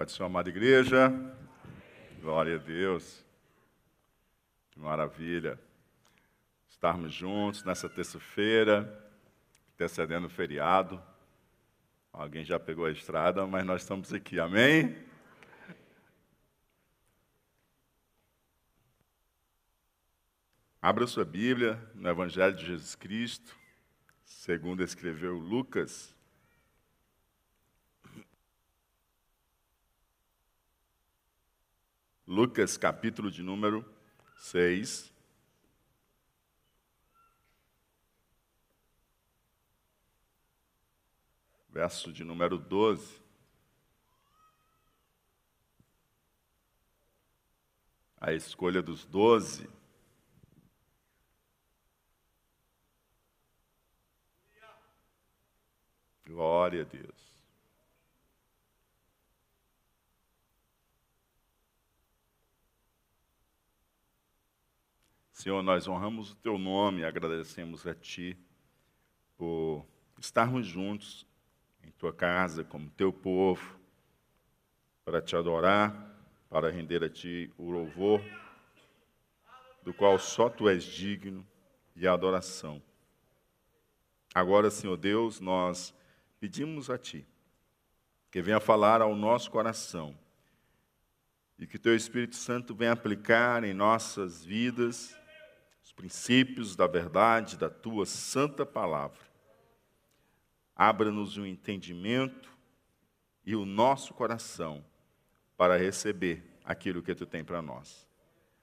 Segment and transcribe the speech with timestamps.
[0.00, 1.12] Pode ser amada igreja.
[2.22, 3.22] Glória a Deus.
[4.70, 5.60] Que maravilha.
[6.70, 9.12] Estarmos juntos nessa terça-feira,
[9.74, 11.02] antecedendo o feriado.
[12.10, 14.40] Alguém já pegou a estrada, mas nós estamos aqui.
[14.40, 14.96] Amém?
[20.80, 23.54] Abra sua Bíblia no Evangelho de Jesus Cristo,
[24.24, 26.18] segundo escreveu Lucas.
[32.30, 33.84] Lucas, capítulo de número
[34.36, 35.12] 6.
[41.70, 43.20] Verso de número 12.
[48.20, 49.68] A escolha dos doze.
[56.24, 57.29] Glória a Deus.
[65.40, 68.36] Senhor, nós honramos o teu nome agradecemos a ti
[69.38, 69.86] por
[70.18, 71.26] estarmos juntos
[71.82, 73.80] em tua casa, como teu povo,
[75.02, 76.14] para te adorar,
[76.50, 78.22] para render a ti o louvor,
[79.82, 81.46] do qual só tu és digno,
[81.96, 82.82] e a adoração.
[84.34, 85.94] Agora, Senhor Deus, nós
[86.38, 87.26] pedimos a ti
[88.30, 90.14] que venha falar ao nosso coração
[91.58, 95.18] e que teu Espírito Santo venha aplicar em nossas vidas
[96.00, 99.20] princípios da verdade da tua santa palavra.
[100.74, 102.48] Abra-nos o um entendimento
[103.44, 104.82] e o nosso coração
[105.58, 108.08] para receber aquilo que tu tem para nós.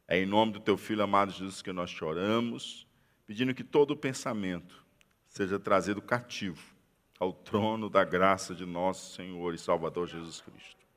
[0.08, 2.88] É em nome do teu filho amado Jesus que nós choramos,
[3.28, 4.84] pedindo que todo o pensamento
[5.28, 6.74] seja trazido cativo
[7.20, 10.88] ao trono da graça de nosso Senhor e Salvador Jesus Cristo.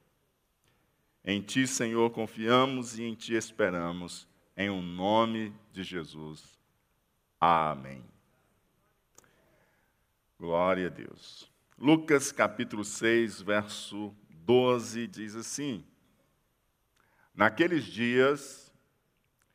[1.23, 6.59] Em ti, Senhor, confiamos e em ti esperamos em o um nome de Jesus.
[7.41, 8.05] Amém.
[10.39, 11.51] Glória a Deus.
[11.79, 15.85] Lucas capítulo 6, verso 12 diz assim:
[17.35, 18.73] Naqueles dias,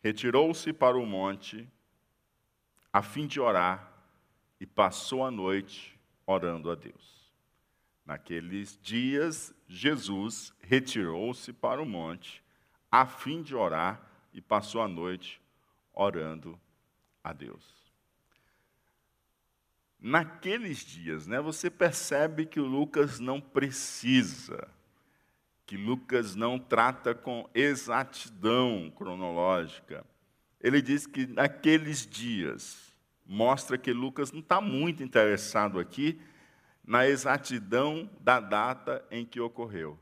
[0.01, 1.69] retirou-se para o monte
[2.91, 3.91] a fim de orar
[4.59, 7.31] e passou a noite orando a Deus.
[8.05, 12.43] Naqueles dias, Jesus retirou-se para o monte
[12.91, 13.99] a fim de orar
[14.35, 15.41] e passou a noite
[15.93, 16.59] orando
[17.23, 17.63] a Deus.
[19.97, 24.67] Naqueles dias, né, você percebe que Lucas não precisa,
[25.65, 30.05] que Lucas não trata com exatidão cronológica.
[30.59, 32.93] Ele diz que naqueles dias,
[33.25, 36.19] mostra que Lucas não está muito interessado aqui
[36.83, 39.97] na exatidão da data em que ocorreu,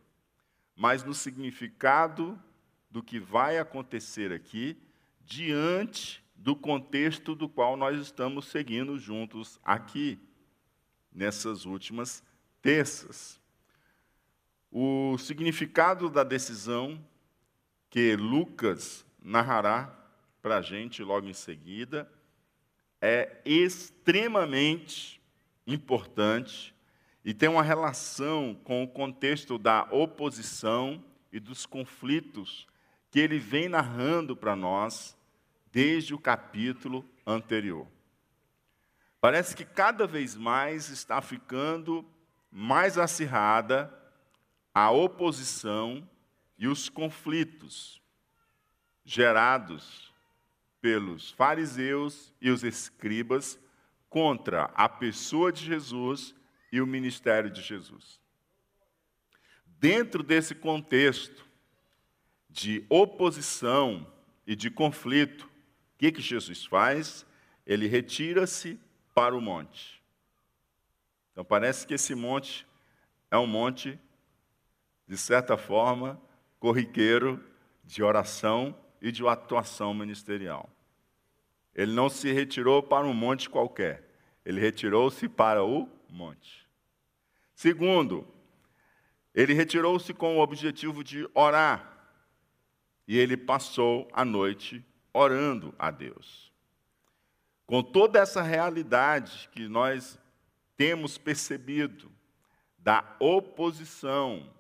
[0.76, 2.38] mas no significado
[2.94, 4.78] do que vai acontecer aqui
[5.26, 10.20] diante do contexto do qual nós estamos seguindo juntos aqui,
[11.12, 12.24] nessas últimas
[12.62, 13.42] terças.
[14.72, 17.04] O significado da decisão
[17.90, 19.92] que Lucas narrará
[20.40, 22.08] para a gente logo em seguida
[23.02, 25.20] é extremamente
[25.66, 26.76] importante
[27.26, 32.68] e tem uma relação com o contexto da oposição e dos conflitos
[33.14, 35.16] que ele vem narrando para nós
[35.72, 37.88] desde o capítulo anterior.
[39.22, 42.04] Parece que cada vez mais está ficando
[42.52, 43.94] mais acirrada
[44.74, 46.10] a oposição
[46.58, 48.02] e os conflitos
[49.06, 50.12] gerados
[50.82, 53.60] pelos fariseus e os escribas
[54.10, 56.34] contra a pessoa de Jesus
[56.72, 58.20] e o ministério de Jesus.
[59.68, 61.53] Dentro desse contexto,
[62.54, 64.06] de oposição
[64.46, 67.26] e de conflito, o que, que Jesus faz?
[67.66, 68.80] Ele retira-se
[69.14, 70.02] para o monte.
[71.32, 72.68] Então parece que esse monte
[73.32, 74.00] é um monte,
[75.08, 76.22] de certa forma,
[76.60, 77.44] corriqueiro
[77.84, 80.70] de oração e de atuação ministerial.
[81.74, 84.08] Ele não se retirou para um monte qualquer,
[84.46, 86.68] ele retirou-se para o monte.
[87.56, 88.28] Segundo,
[89.34, 91.93] ele retirou-se com o objetivo de orar.
[93.08, 96.52] E ele passou a noite orando a Deus.
[97.66, 100.20] Com toda essa realidade que nós
[100.76, 102.12] temos percebido
[102.78, 104.52] da oposição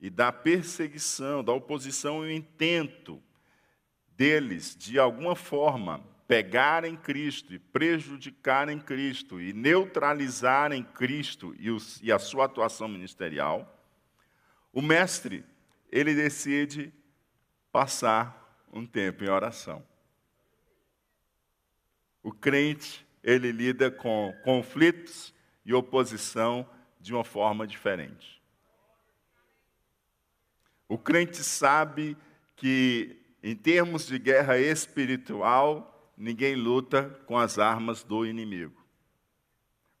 [0.00, 3.20] e da perseguição, da oposição e o intento
[4.16, 12.12] deles, de alguma forma, pegarem Cristo e prejudicarem Cristo e neutralizarem Cristo e, os, e
[12.12, 13.74] a sua atuação ministerial,
[14.72, 15.44] o mestre,
[15.90, 16.92] ele decide
[17.72, 19.82] passar um tempo em oração.
[22.22, 25.34] O crente, ele lida com conflitos
[25.64, 26.68] e oposição
[27.00, 28.42] de uma forma diferente.
[30.88, 32.16] O crente sabe
[32.56, 38.82] que, em termos de guerra espiritual, ninguém luta com as armas do inimigo.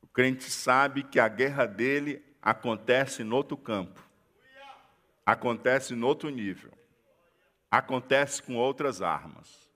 [0.02, 4.02] O crente sabe que a guerra dele acontece em outro campo,
[5.24, 6.72] acontece em outro nível,
[7.70, 9.68] acontece com outras armas.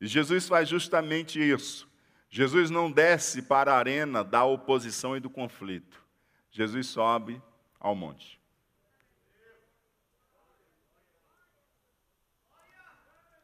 [0.00, 1.88] E Jesus faz justamente isso.
[2.28, 6.04] Jesus não desce para a arena da oposição e do conflito.
[6.50, 7.40] Jesus sobe
[7.78, 8.40] ao monte.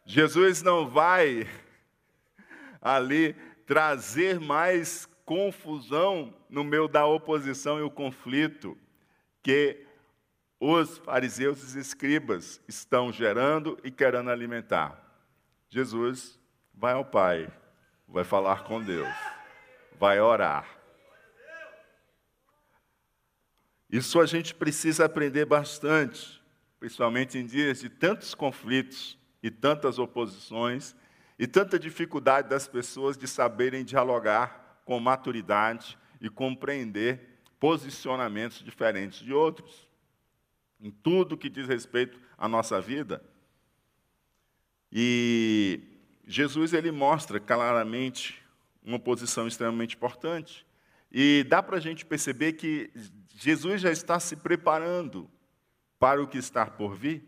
[0.04, 1.46] Jesus não vai
[2.80, 3.34] ali
[3.66, 8.76] trazer mais confusão no meio da oposição e o conflito
[9.42, 9.86] que
[10.60, 15.00] os fariseus e escribas estão gerando e querendo alimentar.
[15.68, 16.38] Jesus
[16.74, 17.52] vai ao Pai,
[18.06, 19.14] vai falar com Deus,
[19.98, 20.66] vai orar.
[23.90, 26.42] Isso a gente precisa aprender bastante,
[26.78, 30.94] principalmente em dias de tantos conflitos e tantas oposições
[31.38, 39.32] e tanta dificuldade das pessoas de saberem dialogar com maturidade e compreender posicionamentos diferentes de
[39.32, 39.87] outros.
[40.80, 43.22] Em tudo que diz respeito à nossa vida.
[44.92, 45.80] E
[46.26, 48.40] Jesus ele mostra claramente
[48.82, 50.66] uma posição extremamente importante.
[51.10, 52.90] E dá para a gente perceber que
[53.34, 55.30] Jesus já está se preparando
[55.98, 57.26] para o que está por vir.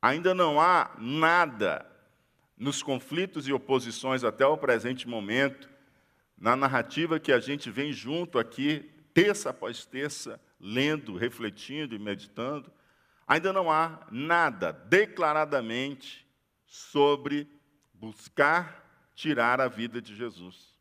[0.00, 1.86] Ainda não há nada
[2.56, 5.68] nos conflitos e oposições até o presente momento
[6.38, 12.72] na narrativa que a gente vem junto aqui, terça após terça, lendo, refletindo e meditando,
[13.26, 16.26] ainda não há nada declaradamente
[16.66, 17.48] sobre
[17.94, 20.74] buscar tirar a vida de Jesus.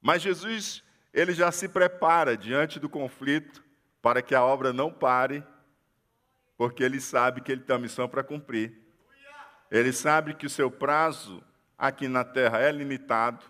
[0.00, 0.82] Mas Jesus,
[1.12, 3.62] ele já se prepara diante do conflito
[4.02, 5.44] para que a obra não pare,
[6.56, 8.76] porque ele sabe que ele tem uma missão para cumprir.
[9.70, 11.42] Ele sabe que o seu prazo
[11.78, 13.44] aqui na terra é limitado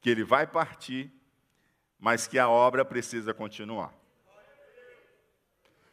[0.00, 1.10] que ele vai partir,
[1.98, 3.92] mas que a obra precisa continuar.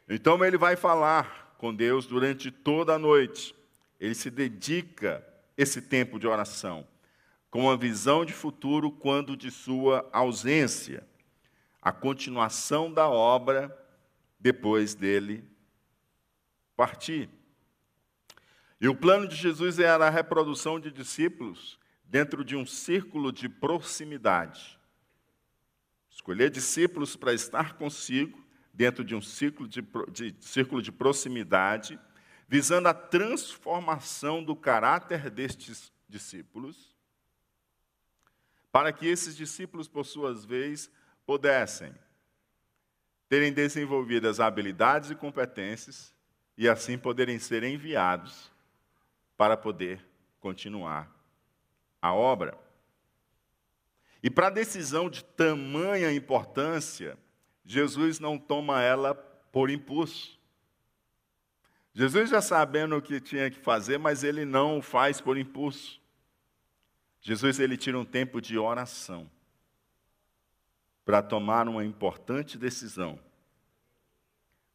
[0.08, 3.56] Então ele vai falar com Deus durante toda a noite.
[4.00, 5.26] Ele se dedica
[5.58, 6.86] esse tempo de oração
[7.54, 11.08] com uma visão de futuro quando de sua ausência,
[11.80, 13.72] a continuação da obra
[14.40, 15.48] depois dele
[16.76, 17.30] partir.
[18.82, 23.48] E o plano de Jesus era a reprodução de discípulos dentro de um círculo de
[23.48, 24.80] proximidade.
[26.24, 28.42] Escolher discípulos para estar consigo
[28.74, 32.00] dentro de um círculo de, de, círculo de proximidade,
[32.48, 36.96] visando a transformação do caráter destes discípulos,
[38.72, 40.90] para que esses discípulos, por suas vezes,
[41.26, 41.94] pudessem
[43.28, 46.16] terem desenvolvidas habilidades e competências
[46.58, 48.50] e assim poderem ser enviados
[49.36, 50.02] para poder
[50.40, 51.14] continuar
[52.02, 52.63] a obra.
[54.24, 57.18] E para a decisão de tamanha importância,
[57.66, 60.40] Jesus não toma ela por impulso.
[61.94, 66.02] Jesus já sabendo o que tinha que fazer, mas ele não o faz por impulso.
[67.20, 69.30] Jesus ele tira um tempo de oração
[71.04, 73.20] para tomar uma importante decisão,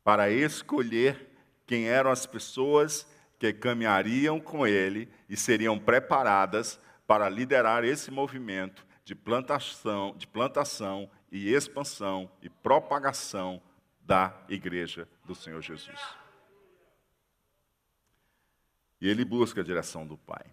[0.04, 1.26] para escolher
[1.66, 3.06] quem eram as pessoas
[3.38, 11.10] que caminhariam com ele e seriam preparadas para liderar esse movimento de plantação, de plantação
[11.32, 13.58] e expansão e propagação
[14.02, 15.98] da igreja do Senhor Jesus.
[19.00, 20.44] E ele busca a direção do Pai.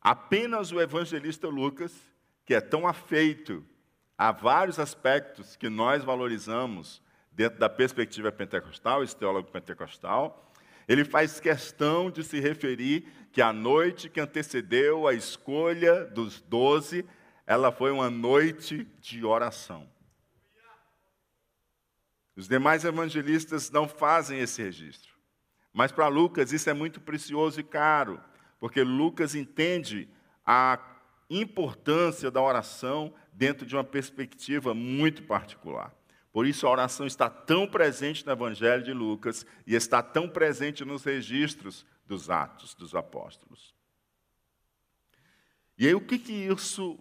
[0.00, 1.94] Apenas o evangelista Lucas,
[2.44, 3.64] que é tão afeito
[4.18, 10.52] a vários aspectos que nós valorizamos dentro da perspectiva pentecostal, esse teólogo pentecostal,
[10.88, 17.06] ele faz questão de se referir que a noite que antecedeu a escolha dos doze,
[17.46, 19.88] ela foi uma noite de oração.
[22.36, 25.14] Os demais evangelistas não fazem esse registro.
[25.72, 28.20] Mas para Lucas isso é muito precioso e caro,
[28.58, 30.08] porque Lucas entende
[30.44, 30.78] a
[31.28, 35.94] importância da oração dentro de uma perspectiva muito particular.
[36.32, 40.84] Por isso a oração está tão presente no Evangelho de Lucas e está tão presente
[40.84, 43.74] nos registros dos Atos dos Apóstolos.
[45.78, 46.98] E aí o que, que isso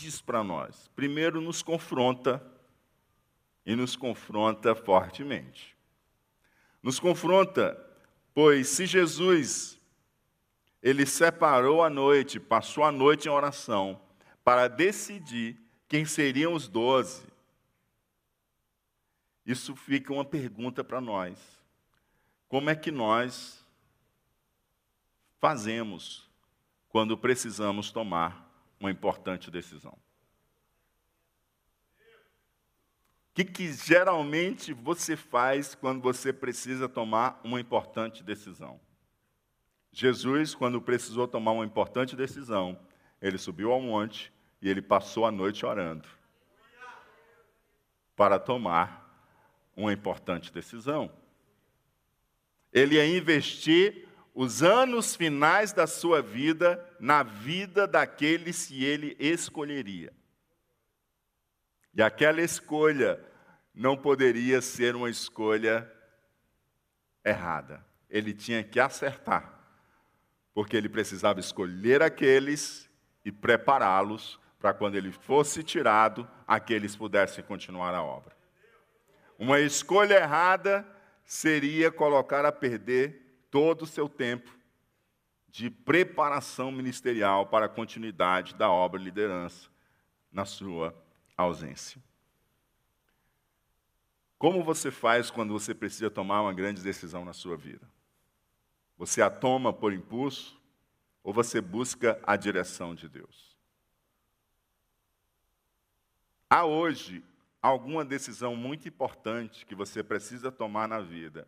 [0.00, 0.88] diz para nós?
[0.94, 2.44] Primeiro, nos confronta
[3.64, 5.76] e nos confronta fortemente.
[6.82, 7.78] Nos confronta,
[8.34, 9.80] pois se Jesus
[10.82, 14.00] ele separou a noite, passou a noite em oração
[14.42, 15.56] para decidir
[15.86, 17.24] quem seriam os doze.
[19.46, 21.38] Isso fica uma pergunta para nós.
[22.48, 23.64] Como é que nós
[25.38, 26.28] fazemos
[26.88, 28.51] quando precisamos tomar
[28.82, 29.96] uma importante decisão?
[33.30, 38.78] O que, que geralmente você faz quando você precisa tomar uma importante decisão?
[39.90, 42.78] Jesus, quando precisou tomar uma importante decisão,
[43.20, 46.08] ele subiu ao monte e ele passou a noite orando
[48.14, 49.02] para tomar
[49.74, 51.10] uma importante decisão.
[52.72, 60.12] Ele ia investir os anos finais da sua vida na vida daqueles que ele escolheria.
[61.94, 63.20] E aquela escolha
[63.74, 65.90] não poderia ser uma escolha
[67.24, 67.84] errada.
[68.08, 69.52] Ele tinha que acertar,
[70.54, 72.88] porque ele precisava escolher aqueles
[73.24, 78.34] e prepará-los para quando ele fosse tirado, aqueles pudessem continuar a obra.
[79.38, 80.86] Uma escolha errada
[81.24, 83.21] seria colocar a perder
[83.52, 84.50] todo o seu tempo
[85.46, 89.68] de preparação ministerial para a continuidade da obra liderança
[90.32, 90.96] na sua
[91.36, 92.02] ausência.
[94.38, 97.86] Como você faz quando você precisa tomar uma grande decisão na sua vida?
[98.96, 100.58] Você a toma por impulso
[101.22, 103.54] ou você busca a direção de Deus?
[106.48, 107.22] Há hoje
[107.60, 111.46] alguma decisão muito importante que você precisa tomar na vida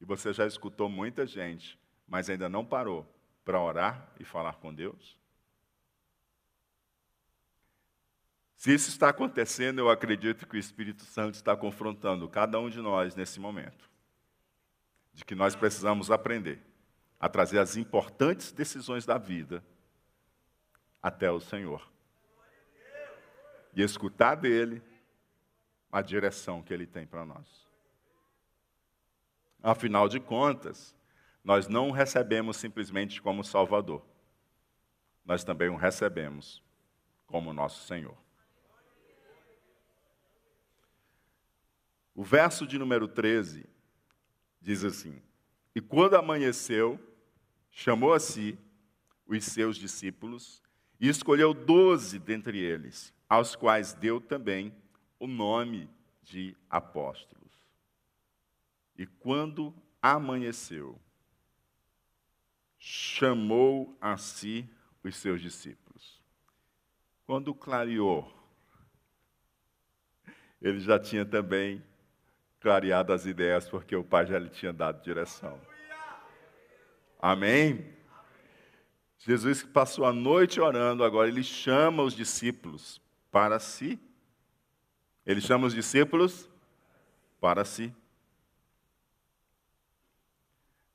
[0.00, 3.06] e você já escutou muita gente, mas ainda não parou
[3.44, 5.18] para orar e falar com Deus?
[8.56, 12.80] Se isso está acontecendo, eu acredito que o Espírito Santo está confrontando cada um de
[12.80, 13.88] nós nesse momento.
[15.14, 16.60] De que nós precisamos aprender
[17.20, 19.64] a trazer as importantes decisões da vida
[21.00, 21.88] até o Senhor.
[23.74, 24.82] E escutar dele
[25.90, 27.67] a direção que ele tem para nós.
[29.62, 30.94] Afinal de contas,
[31.42, 34.04] nós não o recebemos simplesmente como Salvador.
[35.24, 36.62] Nós também o recebemos
[37.26, 38.16] como nosso Senhor.
[42.14, 43.64] O verso de número 13
[44.60, 45.22] diz assim:
[45.74, 46.98] E quando amanheceu,
[47.70, 48.58] chamou a si
[49.26, 50.62] os seus discípulos
[50.98, 54.74] e escolheu doze dentre eles, aos quais deu também
[55.18, 55.88] o nome
[56.22, 57.47] de apóstolos.
[58.98, 61.00] E quando amanheceu,
[62.78, 64.68] chamou a si
[65.04, 66.20] os seus discípulos.
[67.24, 68.32] Quando clareou,
[70.60, 71.82] ele já tinha também
[72.60, 75.60] clareado as ideias, porque o Pai já lhe tinha dado direção.
[77.20, 77.94] Amém?
[79.18, 83.00] Jesus que passou a noite orando, agora ele chama os discípulos
[83.30, 83.98] para si.
[85.26, 86.48] Ele chama os discípulos
[87.40, 87.94] para si.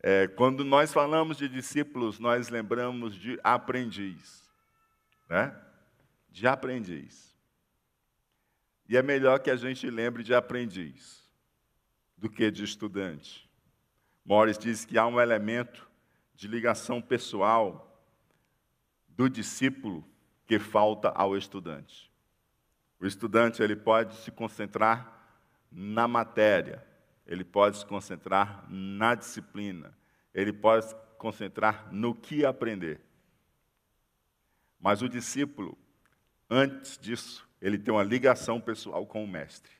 [0.05, 4.43] É, quando nós falamos de discípulos, nós lembramos de aprendiz,
[5.29, 5.57] né?
[6.29, 7.33] De aprendiz.
[8.89, 11.24] E é melhor que a gente lembre de aprendiz
[12.17, 13.50] do que de estudante.
[14.25, 15.89] Morris diz que há um elemento
[16.36, 18.05] de ligação pessoal
[19.07, 20.05] do discípulo
[20.45, 22.12] que falta ao estudante.
[23.00, 25.12] O estudante ele pode se concentrar
[25.72, 26.86] na matéria,
[27.25, 29.98] ele pode se concentrar na disciplina,
[30.34, 33.00] ele pode se concentrar no que aprender.
[34.80, 35.77] Mas o discípulo,
[36.50, 39.72] antes disso, ele tem uma ligação pessoal com o mestre.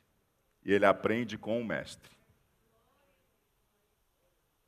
[0.64, 2.10] E ele aprende com o mestre.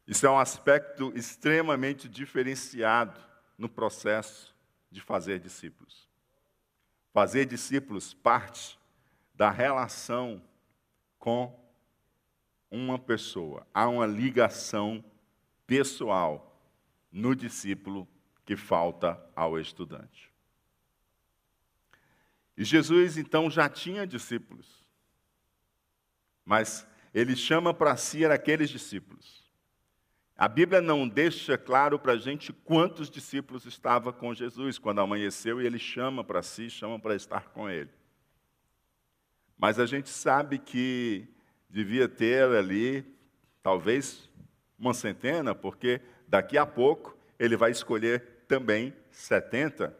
[0.07, 3.19] Isso é um aspecto extremamente diferenciado
[3.57, 4.55] no processo
[4.91, 6.07] de fazer discípulos.
[7.13, 8.79] Fazer discípulos parte
[9.35, 10.43] da relação
[11.19, 11.59] com
[12.71, 13.67] uma pessoa.
[13.73, 15.05] Há uma ligação
[15.67, 16.61] pessoal
[17.11, 18.07] no discípulo
[18.45, 20.33] que falta ao estudante.
[22.57, 24.85] E Jesus então já tinha discípulos,
[26.45, 29.47] mas ele chama para si aqueles discípulos
[30.39, 35.63] a Bíblia não deixa claro para a gente quantos discípulos estavam com Jesus quando amanheceu
[35.63, 37.89] e ele chama para si, chama para estar com ele.
[39.57, 41.27] Mas a gente sabe que
[41.69, 43.05] devia ter ali,
[43.63, 44.29] talvez,
[44.79, 49.97] uma centena, porque daqui a pouco ele vai escolher também 70.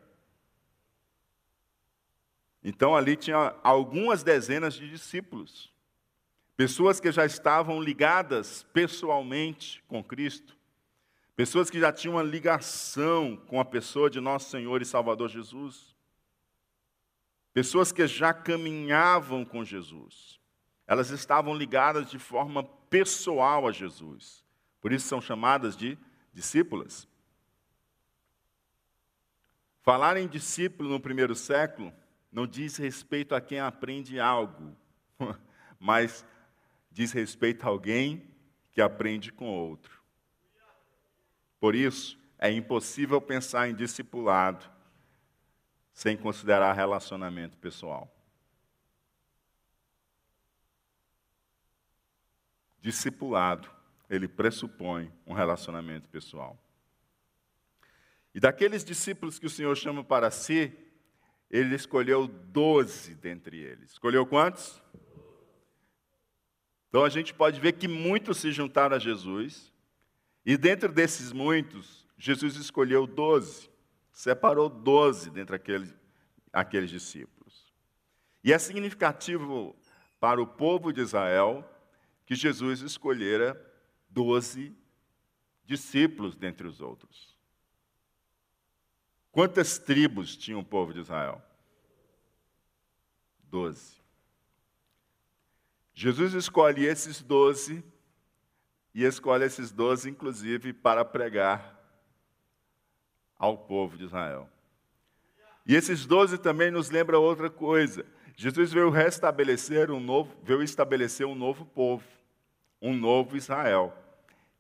[2.63, 5.73] Então ali tinha algumas dezenas de discípulos.
[6.57, 10.57] Pessoas que já estavam ligadas pessoalmente com Cristo,
[11.37, 15.95] pessoas que já tinham uma ligação com a pessoa de nosso Senhor e Salvador Jesus,
[17.53, 20.41] pessoas que já caminhavam com Jesus,
[20.87, 24.45] elas estavam ligadas de forma pessoal a Jesus,
[24.81, 25.99] por isso são chamadas de
[26.33, 27.09] discípulas.
[29.83, 31.93] Falar em discípulo no primeiro século
[32.31, 34.77] não diz respeito a quem aprende algo,
[35.79, 36.25] mas
[36.91, 38.29] diz respeito a alguém
[38.73, 40.03] que aprende com outro.
[41.59, 44.71] Por isso, é impossível pensar em discipulado
[45.93, 48.16] sem considerar relacionamento pessoal.
[52.87, 53.69] Discipulado,
[54.09, 56.57] ele pressupõe um relacionamento pessoal.
[58.33, 60.73] E daqueles discípulos que o Senhor chama para si,
[61.51, 63.91] ele escolheu doze dentre eles.
[63.91, 64.81] Escolheu quantos?
[66.89, 69.73] Então a gente pode ver que muitos se juntaram a Jesus,
[70.45, 73.69] e dentro desses muitos, Jesus escolheu doze,
[74.13, 75.93] separou doze dentre aqueles,
[76.53, 77.67] aqueles discípulos.
[78.45, 79.75] E é significativo
[80.21, 81.69] para o povo de Israel
[82.27, 83.59] que Jesus escolhera
[84.11, 84.77] doze
[85.65, 87.35] discípulos dentre os outros.
[89.31, 91.43] Quantas tribos tinha o povo de Israel?
[93.45, 93.97] Doze.
[95.95, 97.83] Jesus escolhe esses doze,
[98.95, 101.75] e escolhe esses doze, inclusive, para pregar
[103.39, 104.49] ao povo de Israel.
[105.67, 108.07] E esses doze também nos lembram outra coisa.
[108.35, 112.05] Jesus veio restabelecer um novo, veio estabelecer um novo povo,
[112.87, 113.93] um novo Israel.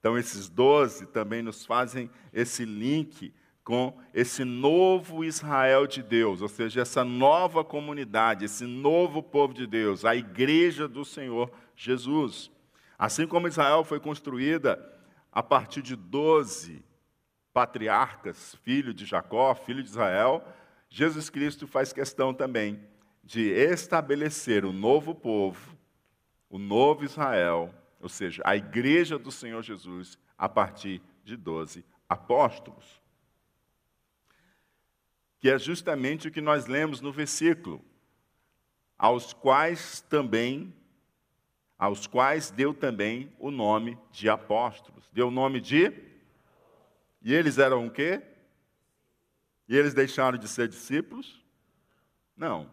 [0.01, 3.33] Então, esses doze também nos fazem esse link
[3.65, 9.67] com esse novo Israel de Deus, ou seja, essa nova comunidade, esse novo povo de
[9.67, 12.51] Deus, a igreja do Senhor Jesus.
[12.97, 14.81] Assim como Israel foi construída
[15.33, 16.85] a partir de doze
[17.53, 20.47] patriarcas, filho de Jacó, filho de Israel,
[20.89, 22.81] Jesus Cristo faz questão também
[23.25, 25.77] de estabelecer o novo povo,
[26.49, 27.75] o novo Israel,
[28.07, 33.05] ou seja, a igreja do Senhor Jesus, a partir de doze apóstolos
[35.39, 37.81] que é justamente o que nós lemos no versículo,
[38.99, 40.75] aos quais também,
[41.79, 45.09] aos quais deu também o nome de apóstolos.
[45.13, 45.93] Deu o nome de
[47.23, 48.23] E eles eram o quê?
[49.69, 51.45] E eles deixaram de ser discípulos?
[52.37, 52.69] Não.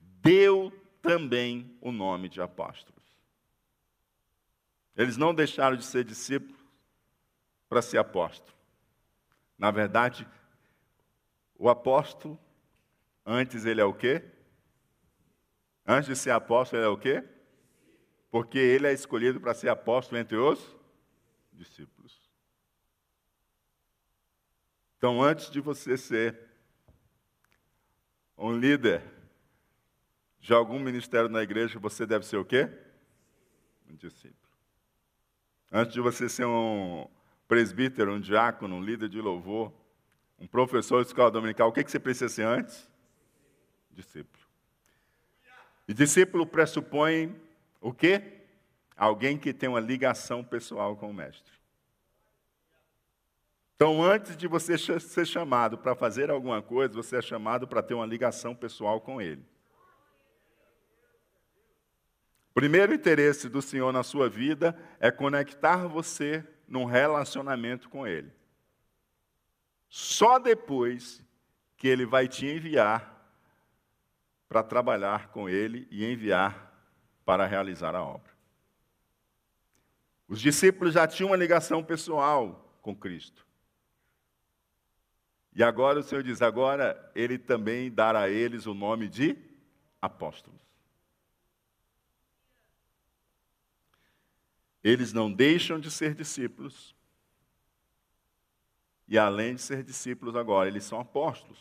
[0.00, 0.70] Deu
[1.00, 2.97] também o nome de apóstolos.
[4.98, 6.60] Eles não deixaram de ser discípulos
[7.68, 8.52] para ser apóstolo.
[9.56, 10.26] Na verdade,
[11.54, 12.36] o apóstolo,
[13.24, 14.24] antes ele é o quê?
[15.86, 17.24] Antes de ser apóstolo, ele é o quê?
[18.28, 20.76] Porque ele é escolhido para ser apóstolo entre os
[21.52, 22.28] discípulos.
[24.96, 26.36] Então, antes de você ser
[28.36, 29.04] um líder
[30.40, 32.68] de algum ministério na igreja, você deve ser o quê?
[33.88, 34.47] Um discípulo.
[35.70, 37.06] Antes de você ser um
[37.46, 39.72] presbítero, um diácono, um líder de louvor,
[40.38, 42.88] um professor de escola dominical, o que, que você precisa ser antes?
[43.90, 44.44] Discípulo.
[45.86, 47.34] E discípulo pressupõe
[47.80, 48.42] o quê?
[48.96, 51.52] Alguém que tem uma ligação pessoal com o mestre.
[53.76, 57.94] Então, antes de você ser chamado para fazer alguma coisa, você é chamado para ter
[57.94, 59.44] uma ligação pessoal com ele.
[62.47, 68.32] O primeiro interesse do Senhor na sua vida é conectar você num relacionamento com ele.
[69.88, 71.22] Só depois
[71.76, 73.16] que ele vai te enviar
[74.48, 76.74] para trabalhar com ele e enviar
[77.24, 78.32] para realizar a obra.
[80.26, 83.46] Os discípulos já tinham uma ligação pessoal com Cristo.
[85.54, 89.38] E agora o Senhor diz: agora ele também dará a eles o nome de
[90.02, 90.67] apóstolos.
[94.88, 96.96] Eles não deixam de ser discípulos,
[99.06, 101.58] e além de ser discípulos agora, eles são apóstolos.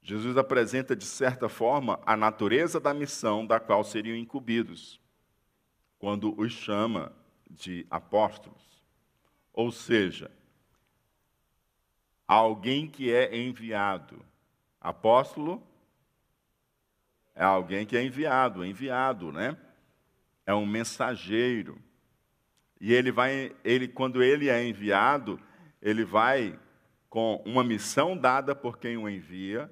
[0.00, 5.00] Jesus apresenta, de certa forma, a natureza da missão da qual seriam incumbidos,
[5.98, 7.12] quando os chama
[7.50, 8.62] de apóstolos.
[9.52, 10.30] Ou seja,
[12.28, 14.24] alguém que é enviado.
[14.80, 15.60] Apóstolo
[17.34, 19.56] é alguém que é enviado, enviado, né?
[20.44, 21.78] É um mensageiro.
[22.80, 25.40] E ele vai, ele, quando ele é enviado,
[25.80, 26.58] ele vai
[27.08, 29.70] com uma missão dada por quem o envia,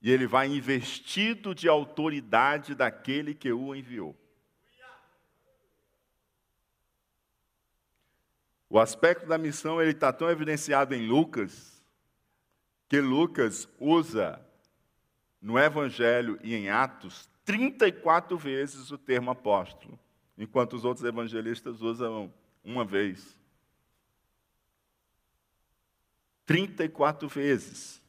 [0.00, 4.16] e ele vai investido de autoridade daquele que o enviou.
[8.70, 11.82] O aspecto da missão ele está tão evidenciado em Lucas
[12.88, 14.40] que Lucas usa
[15.40, 19.98] no Evangelho e em Atos 34 vezes o termo apóstolo,
[20.38, 22.32] enquanto os outros evangelistas usam
[22.64, 23.38] uma vez.
[26.46, 28.02] 34 vezes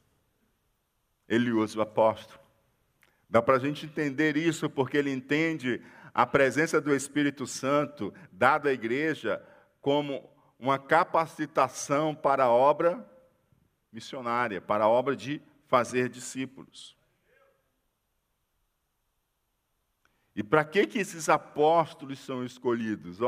[1.28, 2.40] ele usa o apóstolo.
[3.28, 8.68] Dá para a gente entender isso porque ele entende a presença do Espírito Santo dada
[8.68, 9.42] à igreja
[9.80, 13.04] como uma capacitação para a obra
[13.92, 16.96] missionária, para a obra de fazer discípulos.
[20.34, 23.18] E para que, que esses apóstolos são escolhidos?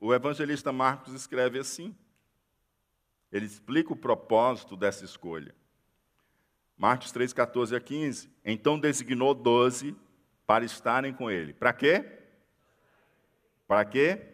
[0.00, 1.94] O evangelista Marcos escreve assim.
[3.30, 5.54] Ele explica o propósito dessa escolha.
[6.76, 8.30] Marcos 3, 14 a 15.
[8.44, 9.96] Então designou doze
[10.46, 11.52] para estarem com ele.
[11.52, 12.04] Para quê?
[13.66, 14.28] Para quê?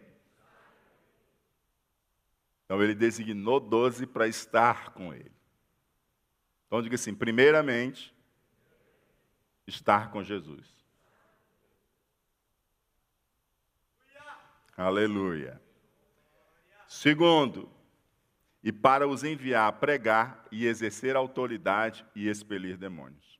[2.65, 5.31] Então ele designou doze para estar com ele.
[6.67, 8.13] Então diga assim: primeiramente,
[9.65, 10.78] estar com Jesus.
[14.79, 15.61] Aleluia.
[16.87, 17.69] Segundo,
[18.63, 23.37] e para os enviar a pregar e exercer autoridade e expelir demônios.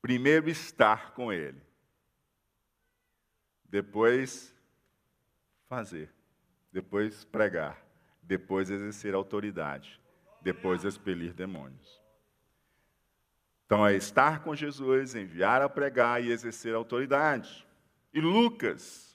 [0.00, 1.60] Primeiro estar com ele.
[3.66, 4.54] Depois
[5.68, 6.10] fazer.
[6.72, 7.84] Depois pregar.
[8.22, 10.00] Depois exercer autoridade.
[10.40, 12.00] Depois expelir demônios.
[13.66, 17.68] Então é estar com Jesus, enviar a pregar e exercer autoridade.
[18.12, 19.10] E Lucas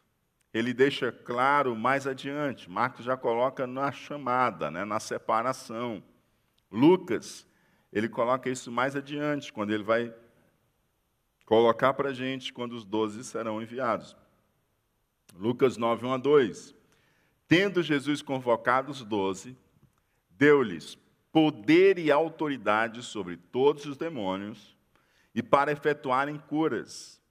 [0.53, 2.69] ele deixa claro mais adiante.
[2.69, 6.01] Marcos já coloca na chamada, né, na separação.
[6.71, 7.45] Lucas,
[7.91, 10.13] ele coloca isso mais adiante, quando ele vai
[11.45, 14.15] colocar para a gente quando os doze serão enviados.
[15.35, 16.75] Lucas 9, 1 a 2.
[17.49, 19.57] Tendo Jesus convocado os doze,
[20.29, 20.97] deu-lhes
[21.33, 24.73] poder e autoridade sobre todos os demônios
[25.33, 27.21] e para efetuarem curas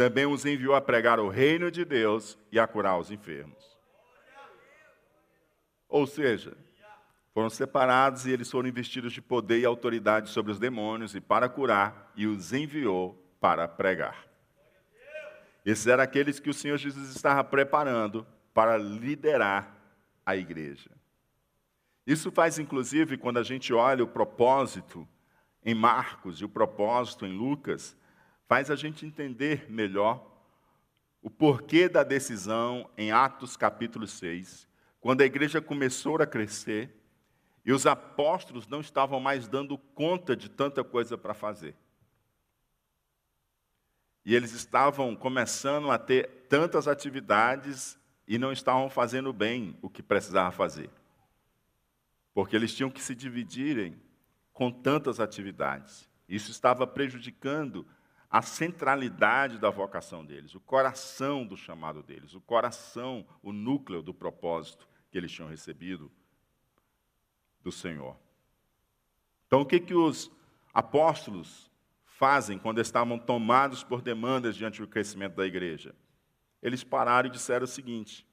[0.00, 3.78] também os enviou a pregar o reino de Deus e a curar os enfermos.
[5.86, 6.56] Ou seja,
[7.34, 11.50] foram separados e eles foram investidos de poder e autoridade sobre os demônios e para
[11.50, 14.26] curar, e os enviou para pregar.
[15.66, 19.76] Esses eram aqueles que o Senhor Jesus estava preparando para liderar
[20.24, 20.90] a igreja.
[22.06, 25.06] Isso faz, inclusive, quando a gente olha o propósito
[25.62, 27.99] em Marcos e o propósito em Lucas,
[28.50, 30.28] faz a gente entender melhor
[31.22, 34.66] o porquê da decisão em Atos capítulo 6,
[35.00, 36.92] quando a igreja começou a crescer
[37.64, 41.76] e os apóstolos não estavam mais dando conta de tanta coisa para fazer.
[44.24, 50.02] E eles estavam começando a ter tantas atividades e não estavam fazendo bem o que
[50.02, 50.90] precisava fazer.
[52.34, 53.96] Porque eles tinham que se dividirem
[54.52, 56.10] com tantas atividades.
[56.28, 57.86] Isso estava prejudicando
[58.30, 64.14] a centralidade da vocação deles, o coração do chamado deles, o coração, o núcleo do
[64.14, 66.10] propósito que eles tinham recebido
[67.60, 68.16] do Senhor.
[69.46, 70.30] Então, o que, que os
[70.72, 71.68] apóstolos
[72.04, 75.92] fazem quando estavam tomados por demandas diante do crescimento da igreja?
[76.62, 78.24] Eles pararam e disseram o seguinte: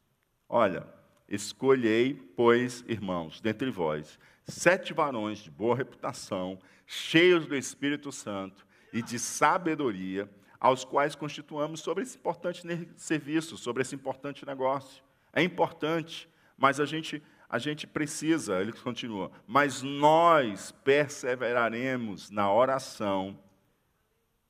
[0.48, 0.86] Olha,
[1.28, 9.02] escolhei, pois, irmãos, dentre vós, sete varões de boa reputação, cheios do Espírito Santo e
[9.02, 12.64] de sabedoria, aos quais constituamos sobre esse importante
[12.96, 15.04] serviço, sobre esse importante negócio.
[15.32, 23.40] É importante, mas a gente, a gente precisa, ele continua, mas nós perseveraremos na oração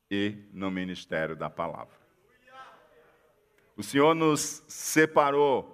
[0.09, 1.97] e no ministério da palavra.
[3.75, 5.73] O Senhor nos separou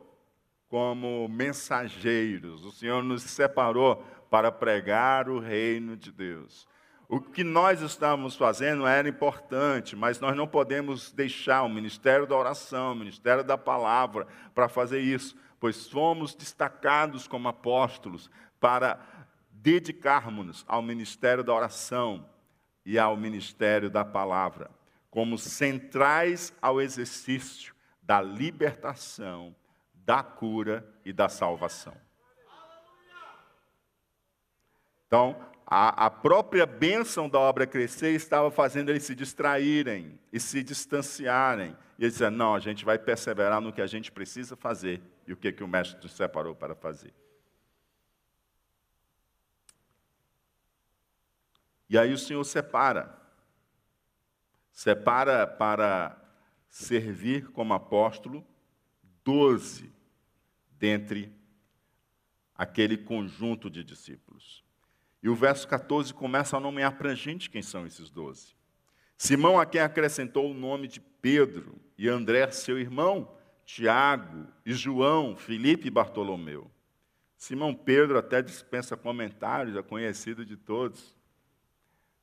[0.67, 6.67] como mensageiros, o Senhor nos separou para pregar o reino de Deus.
[7.13, 12.36] O que nós estamos fazendo era importante, mas nós não podemos deixar o ministério da
[12.36, 18.99] oração, o ministério da palavra para fazer isso, pois fomos destacados como apóstolos para
[19.52, 22.28] dedicarmos-nos ao ministério da oração
[22.84, 24.71] e ao ministério da palavra,
[25.12, 29.56] como centrais ao exercício da libertação,
[29.93, 31.95] da cura e da salvação.
[35.06, 40.64] Então, a, a própria bênção da obra crescer estava fazendo eles se distraírem e se
[40.64, 41.76] distanciarem.
[41.98, 45.34] E eles diziam, não, a gente vai perseverar no que a gente precisa fazer e
[45.34, 47.12] o que, que o mestre nos separou para fazer.
[51.90, 53.20] E aí o Senhor separa.
[54.72, 56.16] Separa para
[56.70, 58.46] servir como apóstolo
[59.24, 59.92] doze
[60.70, 61.36] dentre
[62.56, 64.64] aquele conjunto de discípulos.
[65.24, 68.54] E o verso 14 começa a nomear para a gente quem são esses doze.
[69.18, 73.32] Simão, a quem acrescentou o nome de Pedro, e André, seu irmão,
[73.64, 76.70] Tiago e João, Felipe e Bartolomeu.
[77.38, 81.16] Simão Pedro até dispensa comentários, é conhecido de todos.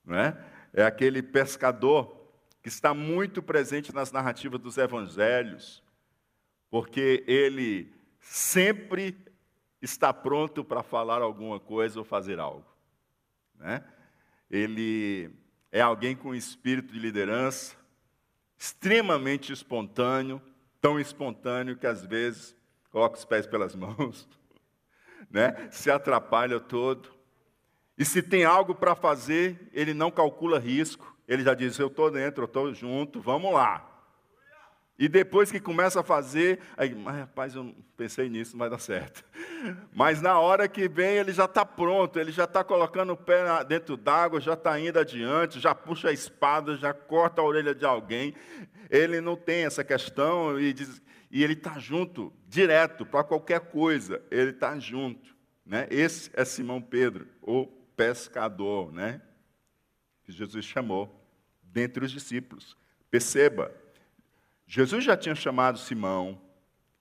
[0.05, 0.37] Não é?
[0.73, 2.15] é aquele pescador
[2.63, 5.83] que está muito presente nas narrativas dos evangelhos,
[6.71, 9.17] porque ele sempre
[9.81, 12.67] está pronto para falar alguma coisa ou fazer algo.
[13.61, 13.85] Né?
[14.51, 15.31] Ele
[15.71, 17.77] é alguém com espírito de liderança,
[18.59, 20.43] extremamente espontâneo,
[20.81, 22.57] tão espontâneo que às vezes
[22.91, 24.27] coloca os pés pelas mãos,
[25.31, 25.69] né?
[25.71, 27.11] se atrapalha todo.
[27.97, 32.11] E se tem algo para fazer, ele não calcula risco, ele já diz: Eu estou
[32.11, 33.90] dentro, eu estou junto, vamos lá.
[35.01, 38.79] E depois que começa a fazer, aí, mas rapaz, eu pensei nisso, não vai dar
[38.79, 39.25] certo.
[39.95, 43.65] Mas na hora que vem, ele já está pronto, ele já está colocando o pé
[43.65, 47.87] dentro d'água, já está indo adiante, já puxa a espada, já corta a orelha de
[47.87, 48.35] alguém.
[48.91, 54.23] Ele não tem essa questão e, diz, e ele está junto, direto, para qualquer coisa,
[54.31, 55.35] ele está junto.
[55.65, 55.87] Né?
[55.91, 57.65] Esse é Simão Pedro, o
[57.97, 59.23] pescador, né?
[60.25, 61.27] que Jesus chamou
[61.63, 62.77] dentre os discípulos.
[63.11, 63.73] Perceba,
[64.73, 66.41] Jesus já tinha chamado Simão,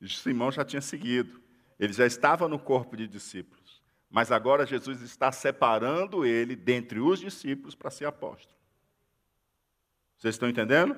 [0.02, 1.40] Simão já tinha seguido,
[1.80, 7.20] ele já estava no corpo de discípulos, mas agora Jesus está separando ele dentre os
[7.20, 8.58] discípulos para ser apóstolo.
[10.18, 10.98] Vocês estão entendendo?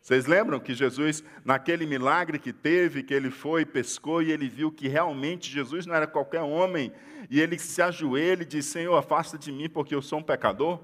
[0.00, 4.70] Vocês lembram que Jesus, naquele milagre que teve, que ele foi, pescou e ele viu
[4.70, 6.92] que realmente Jesus não era qualquer homem,
[7.28, 10.78] e ele se ajoelha e diz: Senhor, afasta de mim porque eu sou um pecador?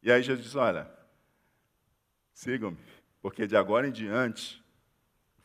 [0.00, 0.88] E aí Jesus diz: Olha,
[2.32, 2.93] sigam-me
[3.24, 4.62] porque de agora em diante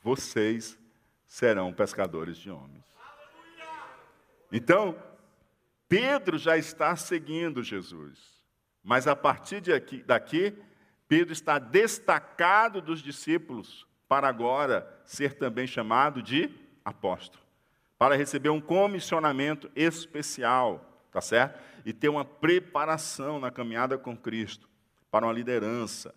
[0.04, 0.78] vocês
[1.26, 2.84] serão pescadores de homens.
[4.52, 5.02] Então,
[5.88, 8.44] Pedro já está seguindo Jesus,
[8.84, 10.62] mas a partir de aqui, daqui,
[11.08, 17.42] Pedro está destacado dos discípulos para agora ser também chamado de apóstolo,
[17.98, 21.58] para receber um comissionamento especial, tá certo?
[21.86, 24.68] E ter uma preparação na caminhada com Cristo
[25.10, 26.14] para uma liderança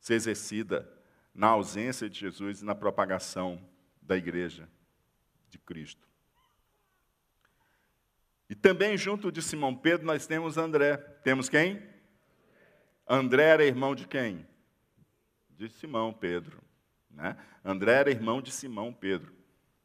[0.00, 0.92] ser exercida
[1.34, 3.60] na ausência de Jesus e na propagação
[4.00, 4.68] da igreja
[5.48, 6.06] de Cristo.
[8.48, 10.96] E também junto de Simão Pedro nós temos André.
[10.96, 11.82] Temos quem?
[13.08, 14.46] André era irmão de quem?
[15.50, 16.62] De Simão Pedro.
[17.10, 17.36] Né?
[17.64, 19.34] André era irmão de Simão Pedro.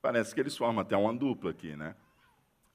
[0.01, 1.95] Parece que eles formam até uma dupla aqui, né?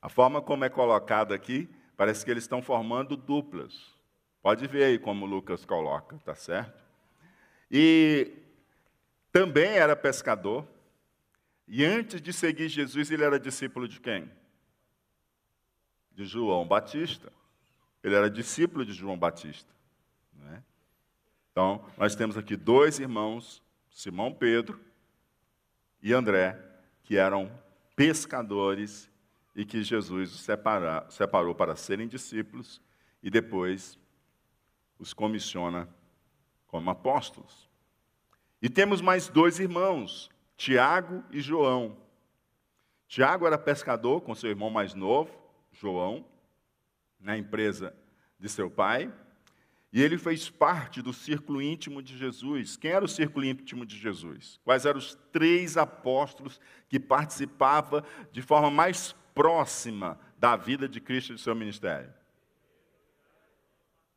[0.01, 3.95] A forma como é colocado aqui, parece que eles estão formando duplas.
[4.43, 6.85] Pode ver aí como Lucas coloca, tá certo?
[7.71, 8.44] E
[9.35, 10.65] também era pescador,
[11.67, 14.31] e antes de seguir Jesus, ele era discípulo de quem?
[16.13, 17.33] De João Batista.
[18.01, 19.75] Ele era discípulo de João Batista.
[20.53, 20.63] É?
[21.51, 24.81] Então, nós temos aqui dois irmãos, Simão Pedro
[26.01, 26.57] e André,
[27.03, 27.51] que eram
[27.97, 29.11] pescadores
[29.57, 30.47] e que Jesus os
[31.13, 32.81] separou para serem discípulos
[33.21, 33.99] e depois
[34.97, 35.89] os comissiona
[36.69, 37.74] como apóstolos.
[38.65, 41.99] E temos mais dois irmãos, Tiago e João.
[43.07, 45.39] Tiago era pescador com seu irmão mais novo,
[45.71, 46.25] João,
[47.21, 47.95] na empresa
[48.41, 49.13] de seu pai,
[49.93, 52.75] e ele fez parte do círculo íntimo de Jesus.
[52.75, 54.59] Quem era o círculo íntimo de Jesus?
[54.65, 61.33] Quais eram os três apóstolos que participavam de forma mais próxima da vida de Cristo
[61.33, 62.15] e do seu ministério?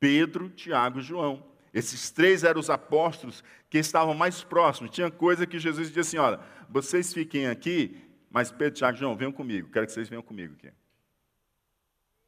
[0.00, 1.47] Pedro, Tiago e João.
[1.72, 4.90] Esses três eram os apóstolos que estavam mais próximos.
[4.90, 9.16] Tinha coisa que Jesus dizia assim: olha, vocês fiquem aqui, mas Pedro, Tiago e João,
[9.16, 10.72] venham comigo, quero que vocês venham comigo aqui.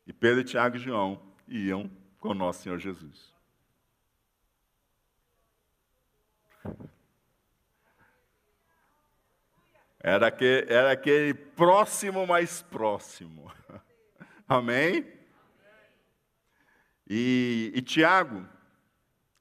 [0.06, 3.32] E Pedro, Tiago e João iam com o nosso Senhor Jesus.
[10.02, 13.52] Era aquele, era aquele próximo mais próximo.
[14.48, 15.06] Amém?
[17.08, 18.46] E, e Tiago,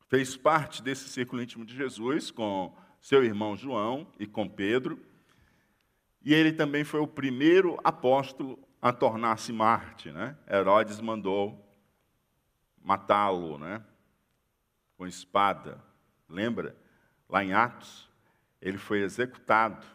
[0.10, 5.00] fez parte desse círculo íntimo de Jesus com seu irmão João e com Pedro.
[6.22, 10.12] E ele também foi o primeiro apóstolo a tornar-se Marte.
[10.12, 10.36] Né?
[10.50, 11.64] Herodes mandou
[12.82, 13.84] matá-lo né?
[14.98, 15.82] com espada.
[16.28, 16.76] Lembra?
[17.30, 18.10] Lá em Atos,
[18.60, 19.86] ele foi executado.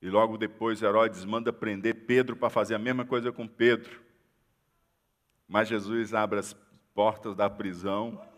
[0.00, 4.00] E logo depois Herodes manda prender Pedro para fazer a mesma coisa com Pedro.
[5.46, 6.56] Mas Jesus abre as
[6.94, 8.31] portas da prisão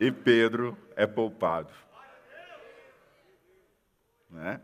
[0.00, 1.70] e Pedro é poupado.
[4.30, 4.58] Né?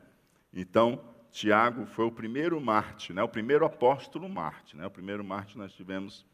[0.51, 3.23] Então, Tiago foi o primeiro Marte, né?
[3.23, 4.75] o primeiro apóstolo Marte.
[4.75, 4.87] Né?
[4.87, 6.25] O primeiro Marte nós tivemos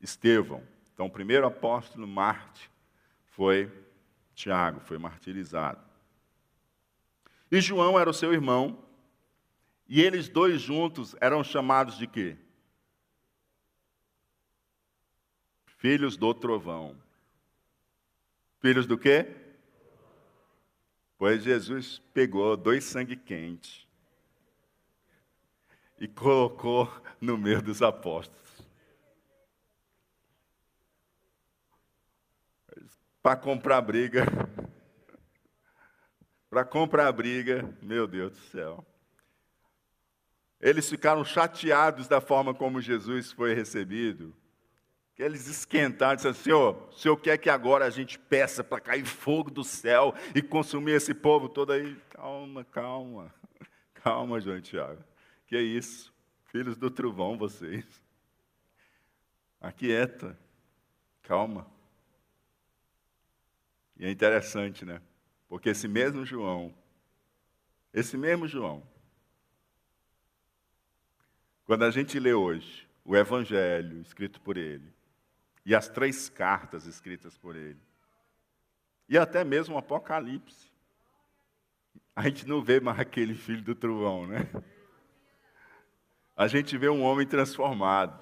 [0.00, 0.66] Estevão.
[0.94, 2.70] Então, o primeiro apóstolo Marte
[3.26, 3.70] foi
[4.34, 5.80] Tiago, foi martirizado.
[7.50, 8.82] E João era o seu irmão,
[9.86, 12.38] e eles dois juntos eram chamados de quê?
[15.66, 16.96] Filhos do trovão.
[18.62, 19.26] Filhos do quê?
[21.18, 23.88] Pois Jesus pegou dois sangue quentes
[25.98, 26.88] e colocou
[27.20, 28.40] no meio dos apóstolos.
[33.20, 34.26] Para comprar briga.
[36.48, 38.86] Para comprar briga, meu Deus do céu.
[40.60, 44.32] Eles ficaram chateados da forma como Jesus foi recebido.
[45.14, 49.04] Que eles esquentaram, disseram, Senhor, o Senhor quer que agora a gente peça para cair
[49.04, 51.94] fogo do céu e consumir esse povo todo aí?
[52.10, 53.34] Calma, calma,
[53.94, 55.04] calma, João Tiago.
[55.46, 56.12] Que é isso?
[56.46, 57.84] Filhos do trovão, vocês.
[59.60, 60.38] Aquieta,
[61.22, 61.66] calma.
[63.98, 65.00] E é interessante, né?
[65.46, 66.74] Porque esse mesmo João,
[67.92, 68.82] esse mesmo João,
[71.64, 74.92] quando a gente lê hoje o Evangelho escrito por ele,
[75.64, 77.80] e as três cartas escritas por ele,
[79.08, 80.72] e até mesmo o Apocalipse,
[82.14, 84.48] a gente não vê mais aquele filho do trovão, né?
[86.36, 88.18] A gente vê um homem transformado.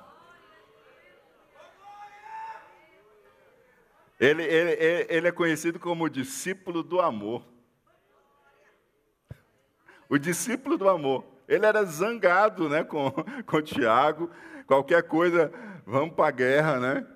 [4.19, 7.43] Ele, ele, ele é conhecido como o discípulo do amor.
[10.09, 11.25] O discípulo do amor.
[11.49, 13.11] Ele era zangado né, com,
[13.47, 14.31] com Tiago,
[14.67, 15.53] qualquer coisa,
[15.87, 17.07] vamos para a guerra, né?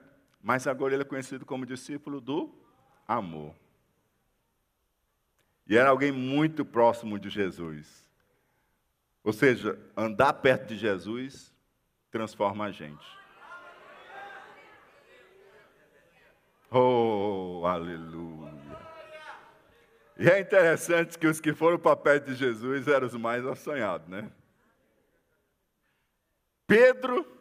[0.44, 2.54] Mas agora ele é conhecido como discípulo do
[3.09, 3.54] amor.
[5.66, 8.07] E era alguém muito próximo de Jesus.
[9.24, 11.50] Ou seja, andar perto de Jesus
[12.11, 13.07] transforma a gente.
[16.70, 18.52] Oh, aleluia.
[20.18, 24.07] E é interessante que os que foram para perto de Jesus eram os mais assanhados,
[24.09, 24.30] né?
[26.66, 27.33] Pedro,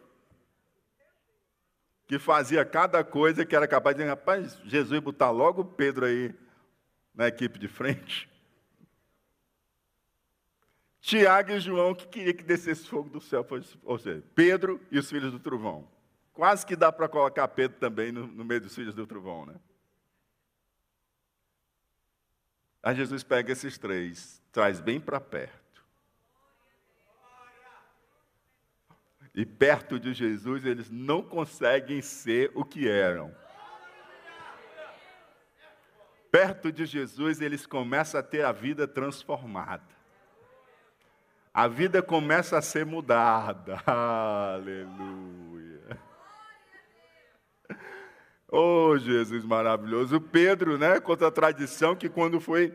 [2.06, 6.34] que fazia cada coisa que era capaz de dizer, rapaz, Jesus botar logo Pedro aí
[7.14, 8.28] na equipe de frente.
[11.00, 13.46] Tiago e João, que queria que descesse fogo do céu,
[13.82, 15.86] ou seja, Pedro e os filhos do trovão.
[16.32, 19.54] Quase que dá para colocar Pedro também no, no meio dos filhos do trovão, né?
[22.82, 25.63] Aí Jesus pega esses três, traz bem para perto.
[29.34, 33.34] E perto de Jesus, eles não conseguem ser o que eram.
[36.30, 39.94] Perto de Jesus, eles começam a ter a vida transformada.
[41.52, 43.80] A vida começa a ser mudada.
[43.86, 45.98] Aleluia.
[48.48, 50.16] Oh, Jesus maravilhoso.
[50.16, 52.72] O Pedro, né, contra a tradição, que quando foi,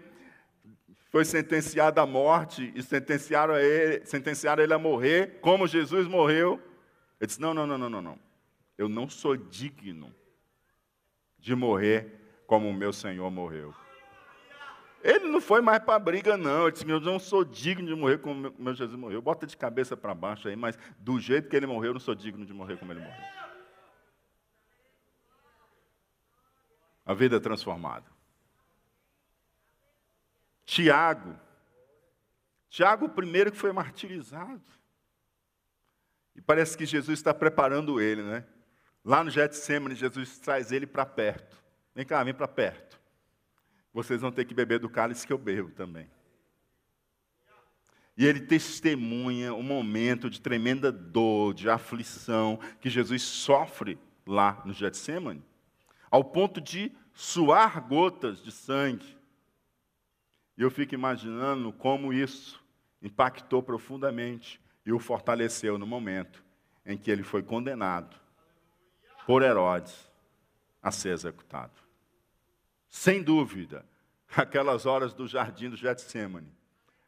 [1.10, 6.62] foi sentenciado à morte e sentenciaram, ele, sentenciaram ele a morrer, como Jesus morreu,
[7.20, 8.20] ele disse: Não, não, não, não, não, não.
[8.78, 10.14] Eu não sou digno
[11.38, 13.74] de morrer como o meu Senhor morreu.
[15.02, 16.64] Ele não foi mais para a briga, não.
[16.64, 19.22] Ele disse: Eu não sou digno de morrer como o meu Jesus morreu.
[19.22, 22.16] Bota de cabeça para baixo aí, mas do jeito que ele morreu, eu não sou
[22.16, 23.40] digno de morrer como ele morreu.
[27.10, 28.06] a vida transformada.
[30.70, 31.36] Tiago.
[32.70, 34.62] Tiago, o primeiro que foi martirizado.
[36.36, 38.46] E parece que Jesus está preparando ele, né?
[39.04, 41.58] Lá no Getsemane, Jesus traz ele para perto.
[41.96, 43.02] Vem cá, vem para perto.
[43.92, 46.08] Vocês vão ter que beber do cálice que eu bebo também.
[48.16, 54.74] E ele testemunha um momento de tremenda dor, de aflição que Jesus sofre lá no
[54.74, 55.44] Getsemane
[56.12, 59.18] ao ponto de suar gotas de sangue.
[60.60, 62.62] E eu fico imaginando como isso
[63.02, 66.44] impactou profundamente e o fortaleceu no momento
[66.86, 68.14] em que ele foi condenado
[69.26, 70.12] por Herodes
[70.84, 71.72] a ser executado.
[72.90, 73.86] Sem dúvida,
[74.36, 76.52] aquelas horas do jardim do Getsemane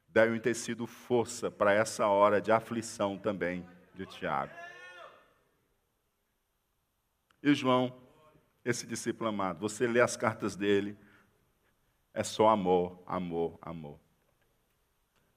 [0.08, 4.54] devem ter sido força para essa hora de aflição também de Tiago.
[7.44, 7.94] E João
[8.64, 9.60] esse discípulo amado.
[9.60, 10.98] Você lê as cartas dele,
[12.14, 14.00] é só amor, amor, amor.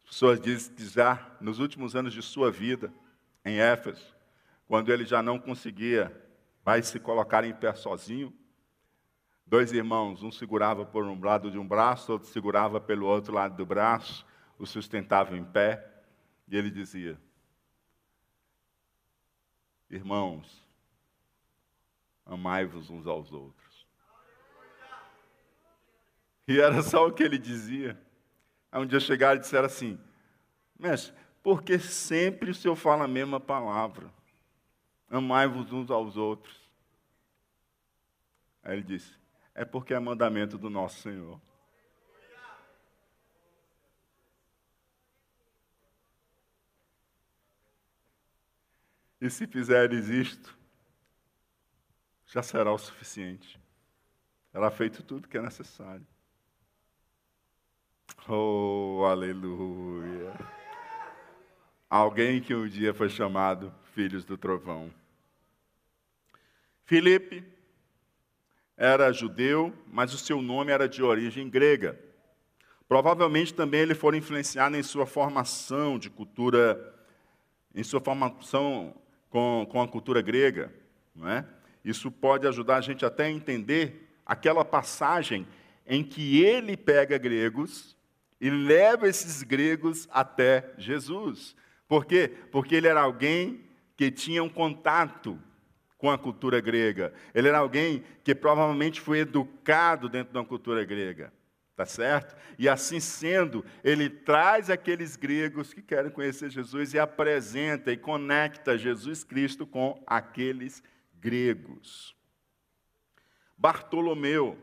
[0.04, 2.92] As pessoas dizem que já nos últimos anos de sua vida,
[3.44, 4.14] em Éfeso,
[4.66, 6.20] quando ele já não conseguia
[6.64, 8.32] vai se colocar em pé sozinho.
[9.46, 13.54] Dois irmãos, um segurava por um lado de um braço, outro segurava pelo outro lado
[13.54, 14.26] do braço,
[14.58, 16.02] o sustentava em pé,
[16.48, 17.20] e ele dizia:
[19.90, 20.66] Irmãos,
[22.24, 23.63] amai-vos uns aos outros.
[26.46, 27.98] E era só o que ele dizia.
[28.70, 29.98] Aí um dia chegaram e disseram assim:
[30.78, 34.12] Mestre, porque sempre o senhor fala a mesma palavra?
[35.08, 36.58] Amai-vos uns aos outros.
[38.62, 39.14] Aí ele disse:
[39.54, 41.40] É porque é mandamento do nosso Senhor.
[49.20, 50.58] E se fizeres isto,
[52.26, 53.58] já será o suficiente.
[54.52, 56.06] Será feito tudo que é necessário.
[58.28, 60.32] Oh, aleluia.
[61.90, 64.90] Alguém que um dia foi chamado filhos do trovão.
[66.84, 67.44] Filipe
[68.76, 71.98] era judeu, mas o seu nome era de origem grega.
[72.88, 76.94] Provavelmente também ele foi influenciado em sua formação de cultura,
[77.74, 78.94] em sua formação
[79.30, 80.72] com, com a cultura grega.
[81.14, 81.46] Não é?
[81.84, 85.46] Isso pode ajudar a gente até a entender aquela passagem
[85.86, 87.96] em que ele pega gregos
[88.40, 91.56] e leva esses gregos até Jesus.
[91.86, 92.32] Por quê?
[92.50, 93.64] Porque ele era alguém
[93.96, 95.38] que tinha um contato
[95.98, 97.12] com a cultura grega.
[97.34, 101.32] Ele era alguém que provavelmente foi educado dentro da cultura grega.
[101.76, 102.36] Tá certo?
[102.56, 108.78] E assim sendo, ele traz aqueles gregos que querem conhecer Jesus e apresenta e conecta
[108.78, 110.82] Jesus Cristo com aqueles
[111.18, 112.14] gregos.
[113.58, 114.56] Bartolomeu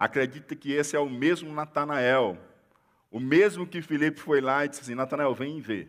[0.00, 2.38] acredita que esse é o mesmo Natanael,
[3.10, 5.88] o mesmo que Filipe foi lá e disse assim: Natanael, vem e vê.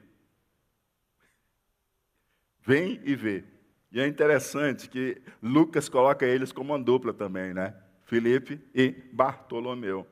[2.60, 3.46] Vem e vê.
[3.90, 7.74] E é interessante que Lucas coloca eles como uma dupla também, né?
[8.04, 10.06] Filipe e Bartolomeu.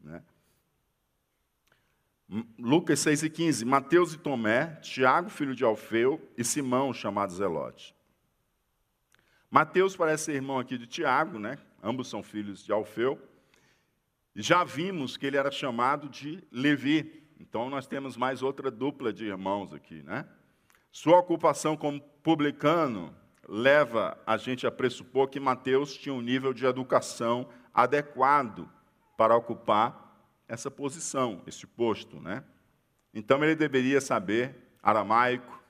[0.00, 0.22] Né?
[2.58, 7.94] Lucas 6 e 15, Mateus e Tomé, Tiago, filho de Alfeu, e Simão, chamado Zelote.
[9.50, 11.58] Mateus parece ser irmão aqui de Tiago, né?
[11.82, 13.20] Ambos são filhos de Alfeu.
[14.34, 17.24] Já vimos que ele era chamado de Levi.
[17.38, 20.26] Então nós temos mais outra dupla de irmãos aqui, né?
[20.92, 23.14] Sua ocupação como publicano
[23.48, 28.68] leva a gente a pressupor que Mateus tinha um nível de educação adequado
[29.16, 30.10] para ocupar
[30.46, 32.44] essa posição, esse posto, né?
[33.12, 35.62] Então ele deveria saber aramaico,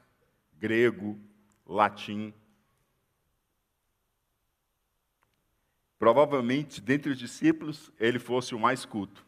[0.59, 1.19] grego,
[1.67, 2.35] latim.
[6.01, 9.23] Provavelmente, dentre os discípulos, ele fosse o mais culto.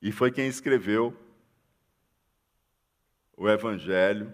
[0.00, 1.14] E foi quem escreveu
[3.36, 4.32] o Evangelho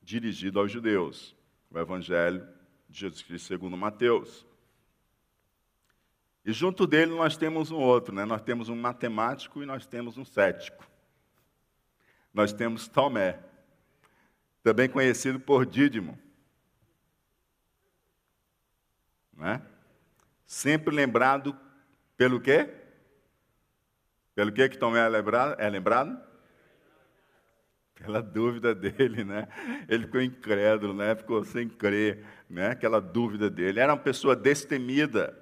[0.00, 1.36] dirigido aos judeus
[1.70, 2.48] o Evangelho
[2.88, 4.46] de Jesus Cristo segundo Mateus.
[6.42, 8.24] E junto dele nós temos um outro, né?
[8.24, 10.88] nós temos um matemático e nós temos um cético.
[12.32, 13.49] Nós temos Tomé,
[14.62, 16.18] também conhecido por Dídimo.
[19.32, 19.62] Né?
[20.46, 21.58] Sempre lembrado
[22.16, 22.68] pelo quê?
[24.34, 25.60] Pelo quê que Tomé é lembrado?
[25.60, 26.20] É lembrado?
[27.94, 29.46] Aquela dúvida dele, né?
[29.88, 31.14] Ele ficou incrédulo, né?
[31.14, 32.68] Ficou sem crer, né?
[32.68, 33.80] Aquela dúvida dele.
[33.80, 35.38] Era uma pessoa destemida,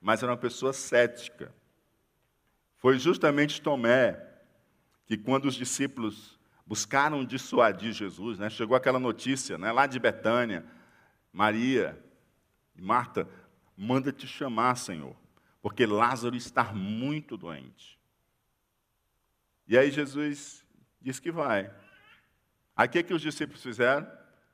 [0.00, 1.54] mas era uma pessoa cética.
[2.76, 4.22] Foi justamente Tomé
[5.06, 6.35] que, quando os discípulos
[6.66, 8.50] buscaram dissuadir Jesus, né?
[8.50, 9.70] Chegou aquela notícia, né?
[9.70, 10.66] Lá de Betânia,
[11.32, 12.02] Maria
[12.74, 13.28] e Marta,
[13.76, 15.14] manda te chamar, Senhor,
[15.62, 17.98] porque Lázaro está muito doente.
[19.68, 20.64] E aí Jesus
[21.00, 21.72] diz que vai.
[22.74, 24.10] Aí o que, que os discípulos fizeram?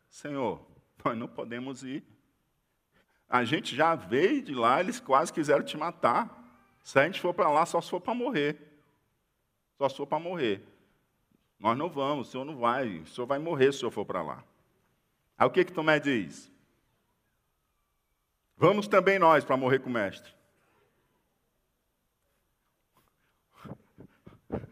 [0.09, 0.65] Senhor,
[1.05, 2.05] nós não podemos ir.
[3.29, 6.39] A gente já veio de lá, eles quase quiseram te matar.
[6.85, 8.59] Se a gente for para lá, só se for para morrer.
[9.79, 10.72] Só se for para morrer.
[11.63, 14.05] Nós não vamos, o senhor não vai, o senhor vai morrer se o senhor for
[14.05, 14.43] para lá.
[15.39, 16.51] Aí o que, que Tomé diz?
[18.57, 20.35] Vamos também nós para morrer com o mestre.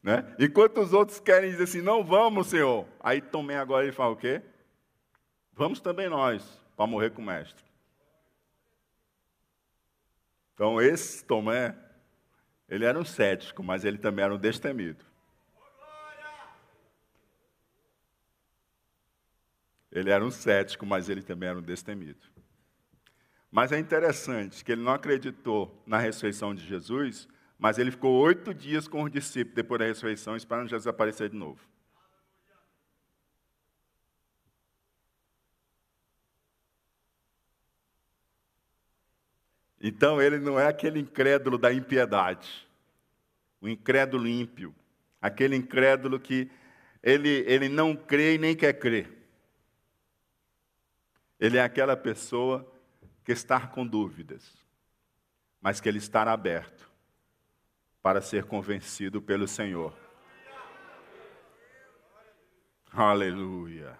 [0.00, 0.24] Né?
[0.38, 2.86] Enquanto os outros querem dizer assim, não vamos, Senhor.
[3.00, 4.40] Aí Tomé agora ele fala o quê?
[5.52, 7.64] Vamos também nós, para morrer com o mestre.
[10.54, 11.74] Então esse Tomé,
[12.68, 15.04] ele era um cético, mas ele também era um destemido.
[19.98, 22.20] Ele era um cético, mas ele também era um destemido.
[23.50, 27.26] Mas é interessante que ele não acreditou na ressurreição de Jesus,
[27.58, 31.36] mas ele ficou oito dias com os discípulos depois da ressurreição, esperando Jesus aparecer de
[31.36, 31.60] novo.
[39.80, 42.68] Então ele não é aquele incrédulo da impiedade,
[43.60, 44.74] o incrédulo ímpio,
[45.20, 46.50] aquele incrédulo que
[47.02, 49.17] ele, ele não crê e nem quer crer.
[51.38, 52.70] Ele é aquela pessoa
[53.24, 54.56] que está com dúvidas,
[55.60, 56.90] mas que ele está aberto
[58.02, 59.94] para ser convencido pelo Senhor.
[62.92, 63.98] Aleluia.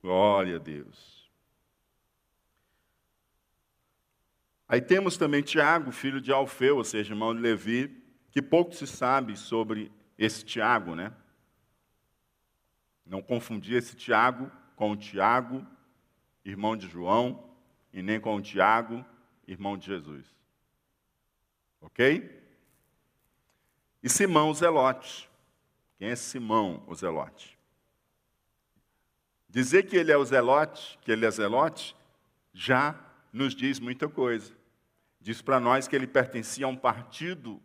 [0.00, 1.30] Glória a Deus.
[4.68, 8.86] Aí temos também Tiago, filho de Alfeu, ou seja, irmão de Levi, que pouco se
[8.86, 11.12] sabe sobre esse Tiago, né?
[13.04, 15.66] Não confundir esse Tiago com o Tiago,
[16.44, 17.50] irmão de João,
[17.92, 19.04] e nem com o Tiago,
[19.46, 20.26] irmão de Jesus.
[21.80, 22.42] Ok?
[24.02, 25.30] E Simão o Zelote.
[25.96, 27.58] Quem é Simão o Zelote?
[29.48, 31.94] Dizer que ele é o Zelote, que ele é Zelote,
[32.52, 32.98] já
[33.32, 34.52] nos diz muita coisa.
[35.20, 37.62] Diz para nós que ele pertencia a um partido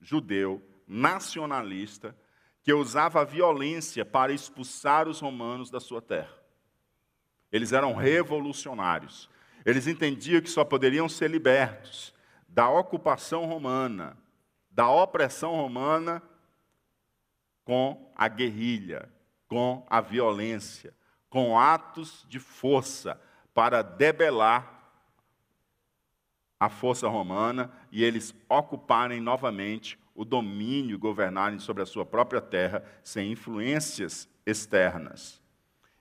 [0.00, 2.14] judeu nacionalista
[2.62, 6.41] que usava a violência para expulsar os romanos da sua terra.
[7.52, 9.28] Eles eram revolucionários.
[9.64, 12.14] Eles entendiam que só poderiam ser libertos
[12.48, 14.16] da ocupação romana,
[14.70, 16.22] da opressão romana,
[17.64, 19.08] com a guerrilha,
[19.46, 20.94] com a violência,
[21.28, 23.20] com atos de força
[23.54, 24.80] para debelar
[26.58, 32.84] a força romana e eles ocuparem novamente o domínio, governarem sobre a sua própria terra
[33.02, 35.41] sem influências externas.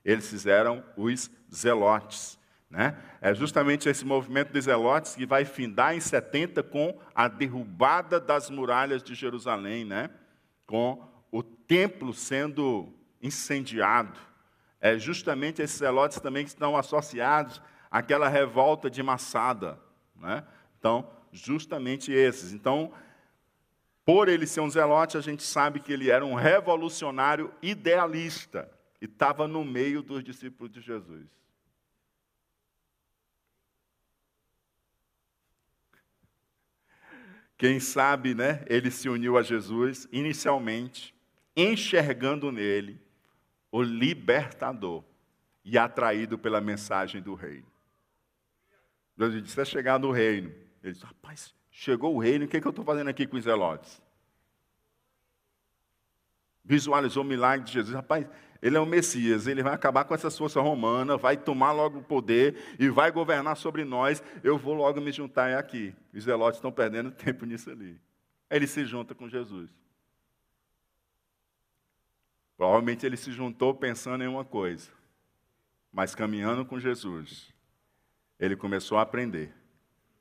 [0.03, 2.39] Eles fizeram os zelotes.
[2.69, 2.97] Né?
[3.19, 8.49] É justamente esse movimento dos zelotes que vai findar em 70 com a derrubada das
[8.49, 10.09] muralhas de Jerusalém, né?
[10.65, 14.17] com o templo sendo incendiado.
[14.79, 19.77] É justamente esses zelotes também que estão associados àquela revolta de Massada.
[20.15, 20.43] Né?
[20.79, 22.53] Então, justamente esses.
[22.53, 22.91] Então,
[24.03, 28.69] por ele ser um zelote, a gente sabe que ele era um revolucionário idealista
[29.01, 31.27] e estava no meio dos discípulos de Jesus.
[37.57, 38.63] Quem sabe, né?
[38.67, 41.13] Ele se uniu a Jesus inicialmente,
[41.55, 43.01] enxergando nele
[43.71, 45.03] o libertador
[45.65, 47.71] e atraído pela mensagem do reino.
[49.17, 50.53] Deus disse: "Você chegar no reino".
[50.81, 53.37] Ele disse: "Rapaz, Chegou o reino, o que, é que eu estou fazendo aqui com
[53.37, 54.01] os zelotes?
[56.63, 57.95] Visualizou o milagre de Jesus.
[57.95, 58.27] Rapaz,
[58.61, 62.03] ele é o Messias, ele vai acabar com essa força romana, vai tomar logo o
[62.03, 64.21] poder e vai governar sobre nós.
[64.43, 65.95] Eu vou logo me juntar aqui.
[66.13, 67.99] Os zelotes estão perdendo tempo nisso ali.
[68.49, 69.69] Aí ele se junta com Jesus.
[72.55, 74.91] Provavelmente ele se juntou pensando em uma coisa,
[75.91, 77.51] mas caminhando com Jesus,
[78.39, 79.51] ele começou a aprender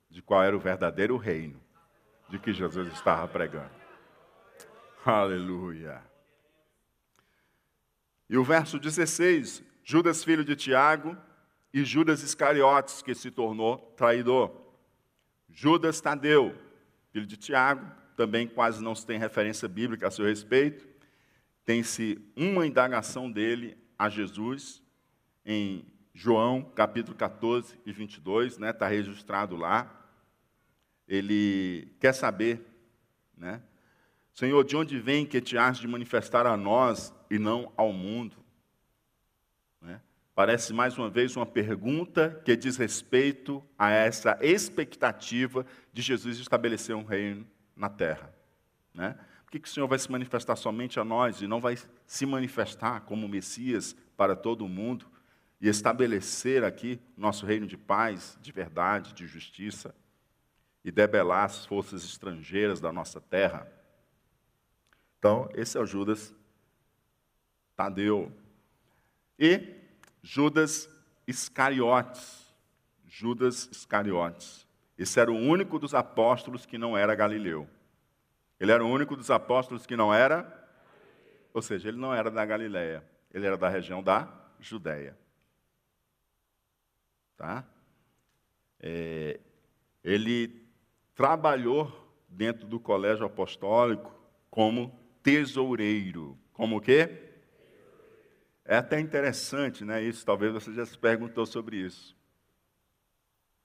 [0.09, 1.61] de qual era o verdadeiro reino
[2.29, 3.69] de que Jesus estava pregando.
[5.05, 6.01] Aleluia.
[8.31, 11.15] E o verso 16: Judas, filho de Tiago,
[11.71, 14.51] e Judas Iscariotes, que se tornou traidor.
[15.47, 16.55] Judas Tadeu,
[17.11, 20.87] filho de Tiago, também quase não se tem referência bíblica a seu respeito.
[21.63, 24.81] Tem-se uma indagação dele a Jesus
[25.45, 30.01] em João, capítulo 14 e 22, está né, tá registrado lá
[31.11, 32.65] ele quer saber,
[33.35, 33.61] né?
[34.41, 38.35] Senhor, de onde vem que te has de manifestar a nós e não ao mundo?
[39.79, 40.01] Né?
[40.33, 45.63] Parece mais uma vez uma pergunta que diz respeito a essa expectativa
[45.93, 48.33] de Jesus estabelecer um reino na terra.
[48.91, 49.15] Né?
[49.43, 51.77] Por que, que o Senhor vai se manifestar somente a nós e não vai
[52.07, 55.05] se manifestar como Messias para todo o mundo
[55.61, 59.93] e estabelecer aqui nosso reino de paz, de verdade, de justiça?
[60.83, 63.67] e debelar as forças estrangeiras da nossa terra.
[65.21, 66.33] Então, esse é o Judas
[67.75, 68.31] Tadeu.
[69.37, 69.75] E
[70.23, 70.89] Judas
[71.27, 72.51] Iscariotes.
[73.05, 74.67] Judas Iscariotes.
[74.97, 77.69] Esse era o único dos apóstolos que não era galileu.
[78.59, 80.43] Ele era o único dos apóstolos que não era,
[81.53, 84.27] ou seja, ele não era da Galiléia, ele era da região da
[84.59, 85.15] Judéia.
[87.37, 87.63] Tá?
[88.79, 89.39] É,
[90.03, 90.67] ele
[91.13, 94.19] trabalhou dentro do colégio apostólico
[94.49, 96.37] como tesoureiro.
[96.53, 97.31] Como o quê?
[98.65, 100.01] É até interessante, né?
[100.01, 102.15] Isso, talvez você já se perguntou sobre isso.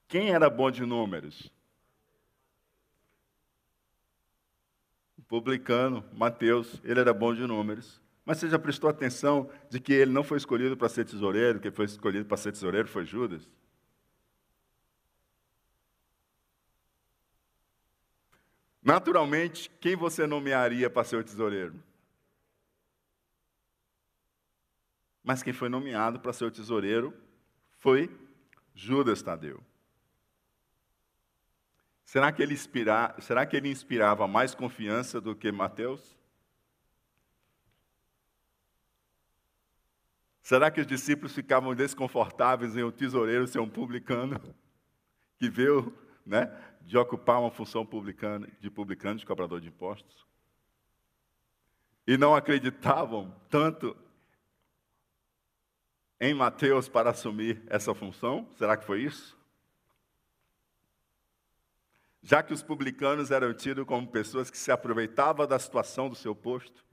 [0.09, 1.52] Quem era bom de números?
[5.18, 8.00] O publicano, Mateus, ele era bom de números.
[8.24, 11.70] Mas você já prestou atenção de que ele não foi escolhido para ser tesoureiro, quem
[11.70, 13.48] foi escolhido para ser tesoureiro foi Judas?
[18.87, 21.74] Naturalmente, quem você nomearia para ser o tesoureiro?
[25.24, 27.12] Mas quem foi nomeado para ser o tesoureiro
[27.78, 28.09] foi
[28.72, 29.61] Judas Tadeu.
[32.05, 33.12] Será que ele, inspira...
[33.18, 36.16] Será que ele inspirava mais confiança do que Mateus?
[40.41, 44.41] Será que os discípulos ficavam desconfortáveis em o tesoureiro ser um publicano
[45.39, 46.52] que veio né,
[46.82, 50.26] de ocupar uma função publicana, de publicano, de cobrador de impostos?
[52.06, 53.96] E não acreditavam tanto
[56.20, 58.48] em Mateus para assumir essa função?
[58.56, 59.36] Será que foi isso?
[62.22, 66.34] Já que os publicanos eram tidos como pessoas que se aproveitavam da situação do seu
[66.34, 66.84] posto,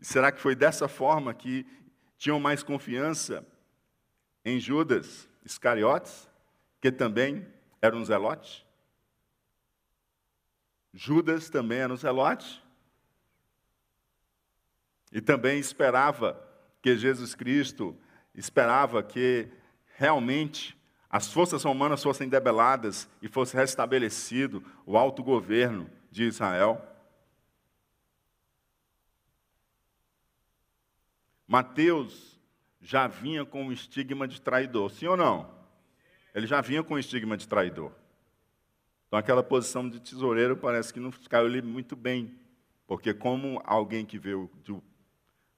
[0.00, 1.66] Será que foi dessa forma que
[2.16, 3.46] tinham mais confiança
[4.48, 6.28] em Judas Iscariotes,
[6.80, 7.46] que também
[7.82, 8.66] era um zelote?
[10.92, 12.62] Judas também era um zelote.
[15.12, 16.42] E também esperava
[16.80, 17.96] que Jesus Cristo,
[18.34, 19.48] esperava que
[19.96, 20.76] realmente
[21.10, 26.84] as forças romanas fossem debeladas e fosse restabelecido o alto governo de Israel.
[31.46, 32.37] Mateus
[32.80, 35.50] já vinha com o estigma de traidor, sim ou não?
[36.34, 37.92] Ele já vinha com o estigma de traidor.
[39.06, 42.38] Então, aquela posição de tesoureiro parece que não caiu muito bem,
[42.86, 44.82] porque, como alguém que veio do,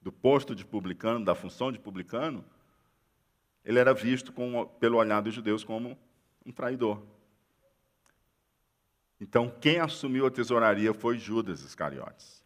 [0.00, 2.44] do posto de publicano, da função de publicano,
[3.64, 5.98] ele era visto com, pelo olhar dos judeus como
[6.46, 7.02] um traidor.
[9.20, 12.42] Então, quem assumiu a tesouraria foi Judas Iscariotes.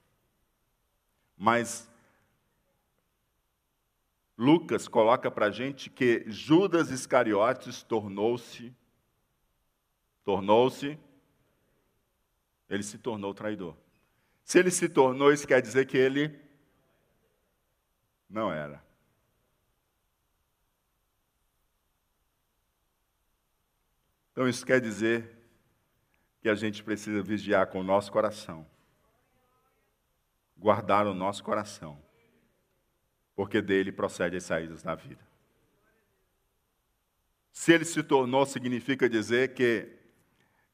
[1.37, 1.89] Mas
[4.37, 8.75] Lucas coloca para a gente que Judas Iscariotes tornou-se,
[10.25, 10.99] tornou-se,
[12.69, 13.77] ele se tornou traidor.
[14.43, 16.37] Se ele se tornou, isso quer dizer que ele
[18.29, 18.85] não era.
[24.33, 25.31] Então isso quer dizer
[26.41, 28.67] que a gente precisa vigiar com o nosso coração,
[30.57, 32.03] guardar o nosso coração
[33.35, 35.21] porque dele procede as saídas da vida.
[37.53, 39.89] Se ele se tornou, significa dizer que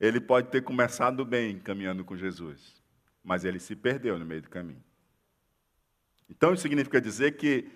[0.01, 2.83] ele pode ter começado bem caminhando com Jesus,
[3.23, 4.83] mas ele se perdeu no meio do caminho.
[6.29, 7.71] Então, isso significa dizer que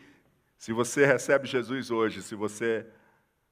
[0.56, 2.86] se você recebe Jesus hoje, se você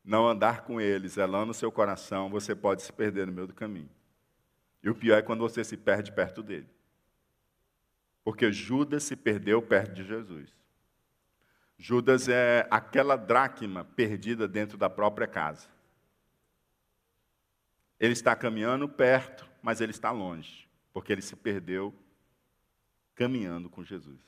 [0.04, 3.90] não andar com ele, zelando seu coração, você pode se perder no meio do caminho.
[4.82, 6.68] E o pior é quando você se perde perto dele.
[8.24, 10.61] Porque Judas se perdeu perto de Jesus.
[11.82, 15.66] Judas é aquela dracma perdida dentro da própria casa.
[17.98, 21.92] Ele está caminhando perto, mas ele está longe, porque ele se perdeu
[23.16, 24.20] caminhando com Jesus.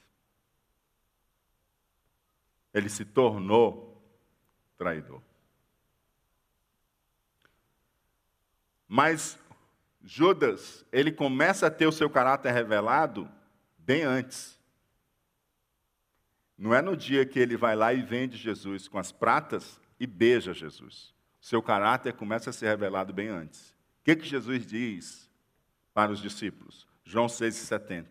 [2.72, 4.02] Ele se tornou
[4.76, 5.22] traidor.
[8.88, 9.38] Mas
[10.02, 13.30] Judas, ele começa a ter o seu caráter revelado
[13.78, 14.58] bem antes.
[16.56, 20.06] Não é no dia que ele vai lá e vende Jesus com as pratas e
[20.06, 21.14] beija Jesus.
[21.40, 23.70] Seu caráter começa a ser revelado bem antes.
[24.00, 25.30] O que, que Jesus diz
[25.92, 26.86] para os discípulos?
[27.04, 28.06] João 6,70.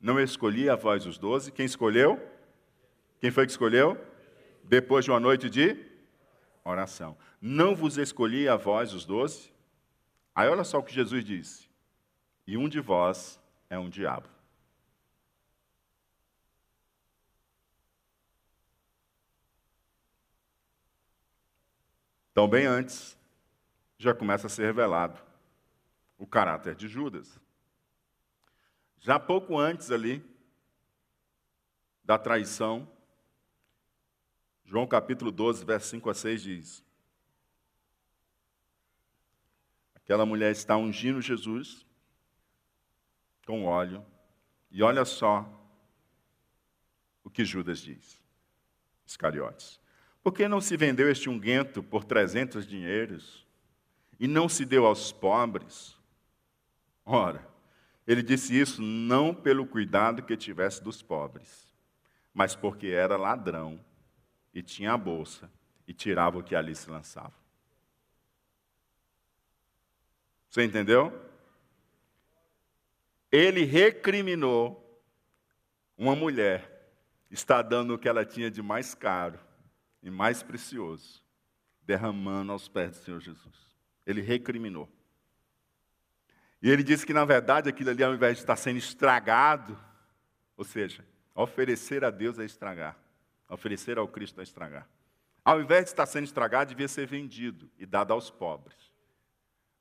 [0.00, 1.52] Não escolhi a voz os doze.
[1.52, 2.20] Quem escolheu?
[3.20, 3.98] Quem foi que escolheu?
[4.64, 5.76] Depois de uma noite de
[6.64, 7.16] oração.
[7.40, 9.52] Não vos escolhi a voz os doze?
[10.34, 11.68] Aí olha só o que Jesus disse.
[12.46, 13.40] E um de vós
[13.70, 14.28] é um diabo.
[22.32, 23.16] Então, bem antes,
[23.98, 25.20] já começa a ser revelado
[26.16, 27.38] o caráter de Judas.
[28.98, 30.24] Já pouco antes ali
[32.02, 32.88] da traição,
[34.64, 36.84] João capítulo 12, verso 5 a 6 diz:
[39.94, 41.84] Aquela mulher está ungindo Jesus
[43.44, 44.06] com óleo,
[44.70, 45.46] e olha só
[47.22, 48.22] o que Judas diz,
[49.04, 49.81] Iscariotes.
[50.22, 53.44] Por que não se vendeu este unguento por trezentos dinheiros
[54.20, 55.96] e não se deu aos pobres?
[57.04, 57.44] Ora,
[58.06, 61.74] ele disse isso não pelo cuidado que tivesse dos pobres,
[62.32, 63.84] mas porque era ladrão
[64.54, 65.50] e tinha a bolsa
[65.88, 67.34] e tirava o que ali se lançava.
[70.48, 71.12] Você entendeu?
[73.30, 74.78] Ele recriminou
[75.96, 76.92] uma mulher,
[77.28, 79.38] está dando o que ela tinha de mais caro
[80.02, 81.22] e mais precioso,
[81.82, 83.76] derramando aos pés do Senhor Jesus.
[84.06, 84.88] Ele recriminou.
[86.60, 89.78] E ele disse que, na verdade, aquilo ali, ao invés de estar sendo estragado,
[90.56, 92.96] ou seja, oferecer a Deus é estragar,
[93.48, 94.88] oferecer ao Cristo é estragar.
[95.44, 98.92] Ao invés de estar sendo estragado, devia ser vendido e dado aos pobres.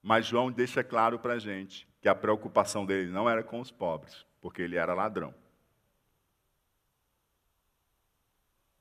[0.01, 3.69] Mas João deixa claro para a gente que a preocupação dele não era com os
[3.69, 5.33] pobres, porque ele era ladrão.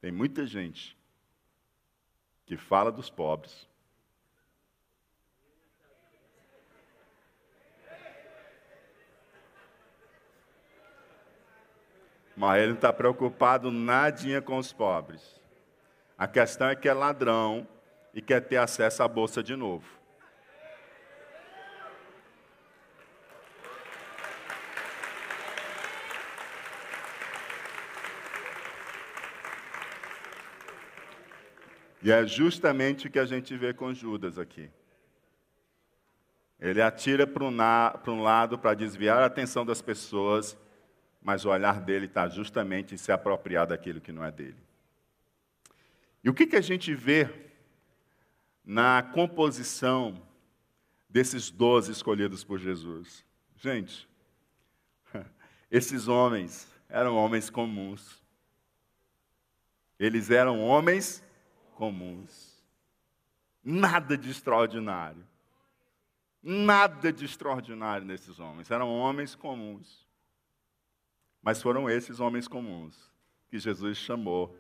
[0.01, 0.97] Tem muita gente
[2.51, 3.69] que fala dos pobres,
[12.37, 15.41] mas ele não está preocupado nadinha com os pobres.
[16.19, 17.69] A questão é que é ladrão
[18.13, 20.00] e quer ter acesso à bolsa de novo.
[32.03, 34.71] E é justamente o que a gente vê com Judas aqui.
[36.59, 40.57] Ele atira para um, lado para desviar a atenção das pessoas,
[41.23, 44.57] mas o olhar dele está justamente em se apropriar daquilo que não é dele.
[46.23, 47.29] E o que, que a gente vê
[48.63, 50.23] na composição
[51.09, 53.25] desses doze escolhidos por Jesus?
[53.57, 54.07] Gente,
[55.71, 58.23] esses homens eram homens comuns.
[59.99, 61.23] Eles eram homens
[61.81, 62.63] comuns.
[63.65, 65.27] Nada de extraordinário.
[66.43, 68.71] Nada de extraordinário nesses homens.
[68.71, 70.07] Eram homens comuns.
[71.43, 73.11] Mas foram esses homens comuns
[73.49, 74.55] que Jesus chamou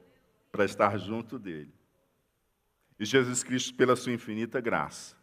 [0.51, 1.75] para estar junto dele.
[2.99, 5.15] E Jesus Cristo, pela sua infinita graça,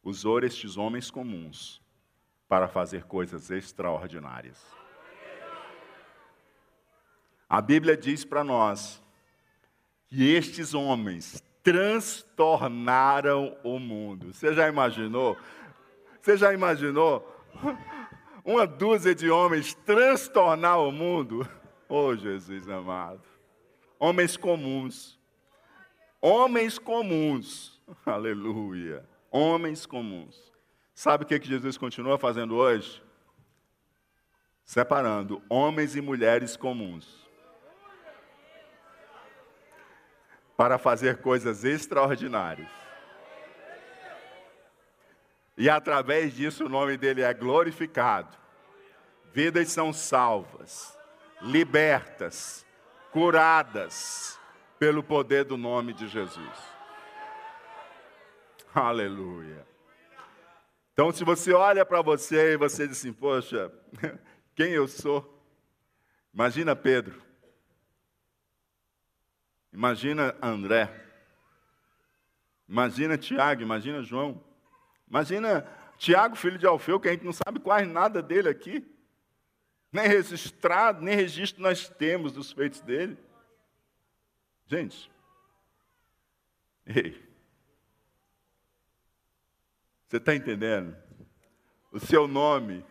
[0.00, 1.82] usou estes homens comuns
[2.48, 4.64] para fazer coisas extraordinárias.
[7.48, 9.02] A Bíblia diz para nós
[10.08, 14.32] que estes homens transtornaram o mundo.
[14.32, 15.36] Você já imaginou?
[16.20, 17.26] Você já imaginou
[18.44, 21.48] uma dúzia de homens transtornar o mundo?
[21.90, 23.22] Oh, Jesus amado
[23.98, 25.18] homens comuns.
[26.20, 27.80] Homens comuns.
[28.06, 29.04] Aleluia.
[29.30, 30.52] Homens comuns.
[30.94, 33.02] Sabe o que, que Jesus continua fazendo hoje?
[34.64, 37.27] Separando homens e mulheres comuns.
[40.58, 42.68] Para fazer coisas extraordinárias.
[45.56, 48.36] E através disso o nome dele é glorificado.
[49.32, 50.98] Vidas são salvas,
[51.40, 52.66] libertas,
[53.12, 54.36] curadas
[54.80, 56.58] pelo poder do nome de Jesus.
[58.74, 59.64] Aleluia.
[60.92, 63.72] Então, se você olha para você e você diz assim, poxa,
[64.56, 65.40] quem eu sou?
[66.34, 67.27] Imagina Pedro.
[69.72, 70.88] Imagina André.
[72.68, 74.42] Imagina Tiago, imagina João.
[75.08, 75.66] Imagina
[75.96, 78.86] Tiago, filho de Alfeu, que a gente não sabe quase nada dele aqui.
[79.90, 83.16] Nem registrado, nem registro nós temos dos feitos dele.
[84.66, 85.10] Gente,
[86.86, 87.26] ei,
[90.08, 90.96] você está entendendo?
[91.92, 92.84] O seu nome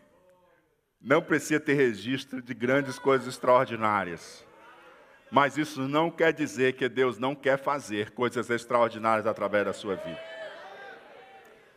[1.02, 4.47] não precisa ter registro de grandes coisas extraordinárias.
[5.30, 9.96] Mas isso não quer dizer que Deus não quer fazer coisas extraordinárias através da sua
[9.96, 10.22] vida.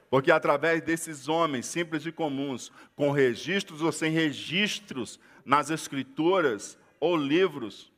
[0.09, 7.17] Porque através desses homens simples e comuns, com registros ou sem registros nas escrituras ou
[7.17, 7.93] livros,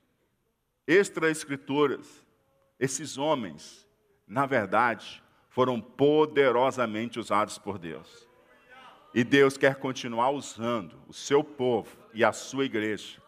[0.86, 2.22] extra-escrituras,
[2.78, 3.86] esses homens,
[4.26, 8.28] na verdade, foram poderosamente usados por Deus.
[9.14, 13.21] E Deus quer continuar usando o seu povo e a sua igreja,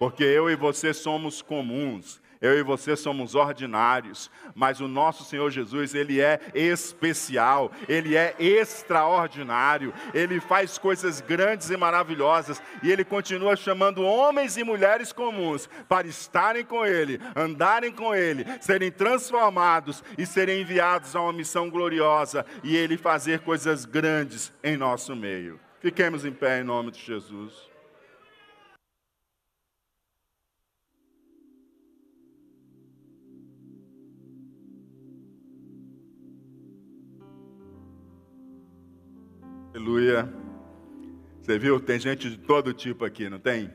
[0.00, 5.50] porque eu e você somos comuns, eu e você somos ordinários, mas o nosso Senhor
[5.50, 13.04] Jesus, ele é especial, ele é extraordinário, ele faz coisas grandes e maravilhosas, e ele
[13.04, 20.02] continua chamando homens e mulheres comuns para estarem com ele, andarem com ele, serem transformados
[20.16, 25.60] e serem enviados a uma missão gloriosa e ele fazer coisas grandes em nosso meio.
[25.78, 27.69] Fiquemos em pé em nome de Jesus.
[39.80, 40.30] Aleluia.
[41.40, 41.80] Você viu?
[41.80, 43.72] Tem gente de todo tipo aqui, não tem?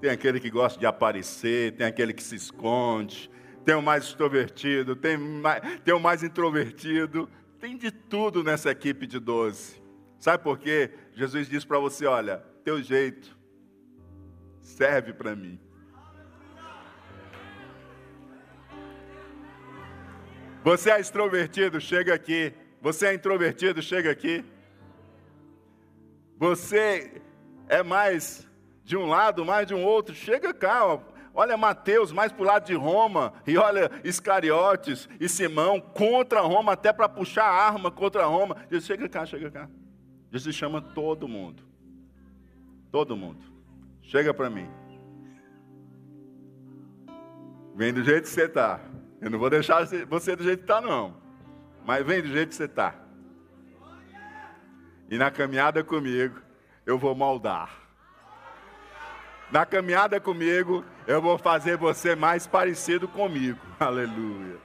[0.00, 3.28] Tem aquele que gosta de aparecer, tem aquele que se esconde,
[3.64, 7.28] tem o mais extrovertido, tem, mais, tem o mais introvertido.
[7.58, 9.82] Tem de tudo nessa equipe de doze.
[10.20, 10.92] Sabe por quê?
[11.14, 13.36] Jesus disse para você: olha, teu jeito
[14.60, 15.58] serve para mim.
[20.62, 22.54] Você é extrovertido, chega aqui.
[22.80, 24.44] Você é introvertido, chega aqui.
[26.42, 27.22] Você
[27.68, 28.48] é mais
[28.82, 30.84] de um lado, mais de um outro, chega cá.
[30.84, 31.00] Ó.
[31.32, 36.72] Olha Mateus mais para o lado de Roma, e olha Iscariotes e Simão contra Roma,
[36.72, 38.56] até para puxar arma contra Roma.
[38.68, 39.68] Jesus, chega cá, chega cá.
[40.32, 41.62] Jesus chama todo mundo.
[42.90, 43.44] Todo mundo.
[44.02, 44.68] Chega para mim.
[47.76, 48.80] Vem do jeito que você está.
[49.20, 51.14] Eu não vou deixar você do jeito que está, não.
[51.86, 53.01] Mas vem do jeito que você está.
[55.12, 56.40] E na caminhada comigo,
[56.86, 57.70] eu vou moldar.
[59.50, 63.58] Na caminhada comigo, eu vou fazer você mais parecido comigo.
[63.78, 64.56] Aleluia.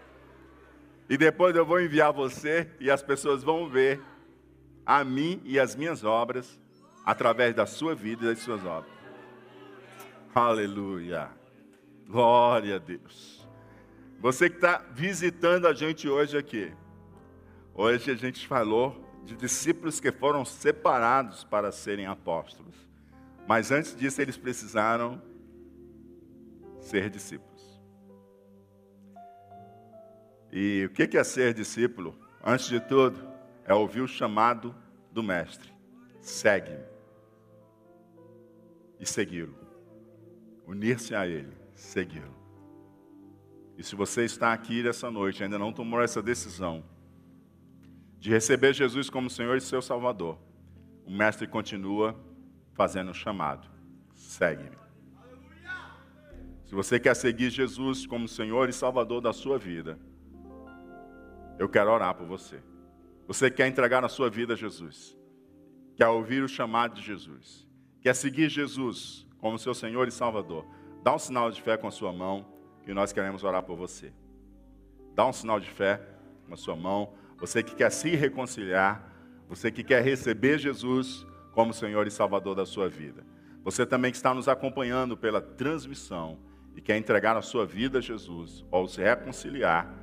[1.10, 4.02] E depois eu vou enviar você e as pessoas vão ver
[4.86, 6.58] a mim e as minhas obras
[7.04, 8.94] através da sua vida e das suas obras.
[10.34, 11.28] Aleluia.
[12.08, 13.46] Glória a Deus.
[14.22, 16.72] Você que está visitando a gente hoje aqui.
[17.76, 22.76] Hoje a gente falou de discípulos que foram separados para serem apóstolos.
[23.46, 25.22] Mas antes disso, eles precisaram
[26.80, 27.82] ser discípulos.
[30.50, 32.18] E o que é ser discípulo?
[32.42, 33.20] Antes de tudo,
[33.66, 34.74] é ouvir o chamado
[35.12, 35.74] do Mestre:
[36.22, 36.86] segue-me.
[38.98, 39.58] E segui-lo.
[40.66, 42.36] Unir-se a Ele, segui-lo.
[43.78, 46.84] E se você está aqui nessa noite e ainda não tomou essa decisão
[48.20, 50.38] de receber Jesus como Senhor e seu Salvador,
[51.06, 52.16] o Mestre continua
[52.74, 53.68] fazendo o chamado:
[54.14, 54.78] segue-me.
[56.66, 59.98] Se você quer seguir Jesus como Senhor e Salvador da sua vida,
[61.58, 62.62] eu quero orar por você.
[63.26, 65.18] Você quer entregar a sua vida a Jesus,
[65.96, 67.68] quer ouvir o chamado de Jesus,
[68.02, 70.66] quer seguir Jesus como seu Senhor e Salvador,
[71.04, 72.46] dá um sinal de fé com a sua mão,
[72.84, 74.14] que nós queremos orar por você.
[75.14, 76.02] Dá um sinal de fé
[76.48, 79.14] com a sua mão, você que quer se reconciliar,
[79.48, 83.26] você que quer receber Jesus como Senhor e Salvador da sua vida.
[83.64, 86.40] Você também que está nos acompanhando pela transmissão
[86.76, 89.94] e quer entregar a sua vida a Jesus ou se reconciliar,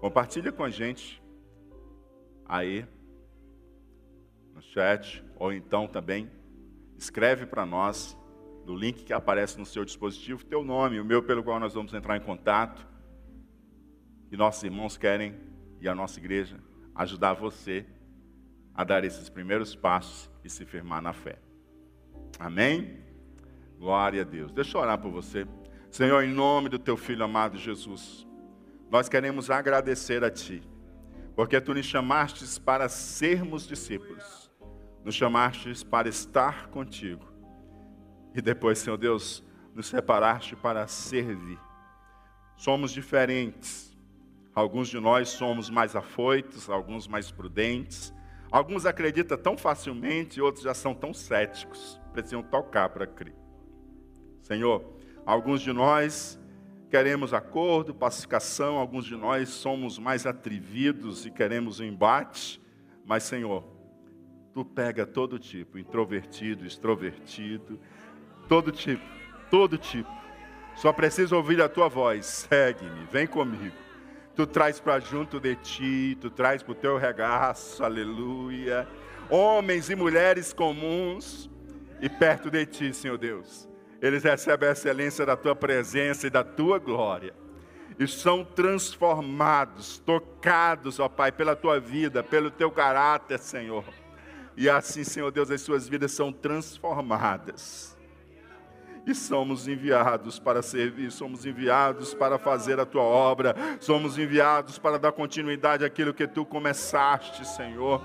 [0.00, 1.22] compartilha com a gente
[2.46, 2.86] aí
[4.52, 6.30] no chat ou então também
[6.96, 8.16] escreve para nós
[8.64, 11.92] no link que aparece no seu dispositivo teu nome, o meu pelo qual nós vamos
[11.92, 12.86] entrar em contato.
[14.30, 15.34] E nossos irmãos querem
[15.84, 16.58] e a nossa igreja
[16.94, 17.84] ajudar você
[18.74, 21.38] a dar esses primeiros passos e se firmar na fé.
[22.38, 23.00] Amém?
[23.78, 24.50] Glória a Deus.
[24.50, 25.46] Deixa eu orar por você.
[25.90, 28.26] Senhor, em nome do teu filho amado Jesus,
[28.90, 30.62] nós queremos agradecer a ti,
[31.36, 34.50] porque tu nos chamastes para sermos discípulos,
[35.04, 37.26] nos chamastes para estar contigo,
[38.34, 41.58] e depois, Senhor Deus, nos separaste para servir.
[42.56, 43.93] Somos diferentes.
[44.54, 48.14] Alguns de nós somos mais afoitos, alguns mais prudentes,
[48.54, 53.34] Alguns acreditam tão facilmente, outros já são tão céticos, precisam tocar para crer.
[54.42, 54.96] Senhor,
[55.26, 56.38] alguns de nós
[56.88, 62.62] queremos acordo, pacificação, alguns de nós somos mais atrevidos e queremos um embate,
[63.04, 63.64] mas Senhor,
[64.52, 67.80] tu pega todo tipo, introvertido, extrovertido,
[68.48, 69.02] todo tipo,
[69.50, 70.12] todo tipo.
[70.76, 72.24] Só preciso ouvir a tua voz.
[72.24, 73.83] Segue-me, vem comigo
[74.34, 78.86] tu traz para junto de ti, tu traz para o teu regaço, aleluia.
[79.30, 81.48] Homens e mulheres comuns
[82.00, 83.68] e perto de ti, Senhor Deus.
[84.02, 87.34] Eles recebem a excelência da tua presença e da tua glória.
[87.98, 93.84] E são transformados, tocados, ó Pai, pela tua vida, pelo teu caráter, Senhor.
[94.56, 97.93] E assim, Senhor Deus, as suas vidas são transformadas
[99.06, 104.98] e somos enviados para servir, somos enviados para fazer a tua obra, somos enviados para
[104.98, 108.02] dar continuidade àquilo que tu começaste, Senhor.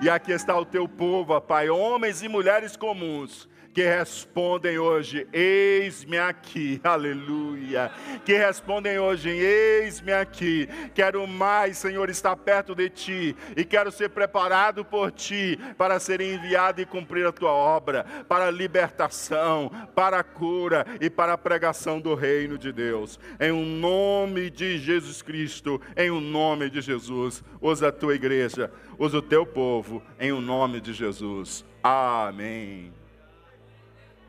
[0.00, 6.18] E aqui está o teu povo, Pai, homens e mulheres comuns, que respondem hoje: Eis-me
[6.18, 7.90] aqui, aleluia.
[8.24, 10.68] Que respondem hoje: Eis-me aqui.
[10.94, 16.20] Quero mais, Senhor, estar perto de ti e quero ser preparado por ti para ser
[16.20, 21.38] enviado e cumprir a tua obra, para a libertação, para a cura e para a
[21.38, 23.18] pregação do reino de Deus.
[23.40, 27.92] Em o um nome de Jesus Cristo, em o um nome de Jesus, usa a
[27.92, 31.64] tua igreja, usa o teu povo, em o um nome de Jesus.
[31.82, 33.01] Amém.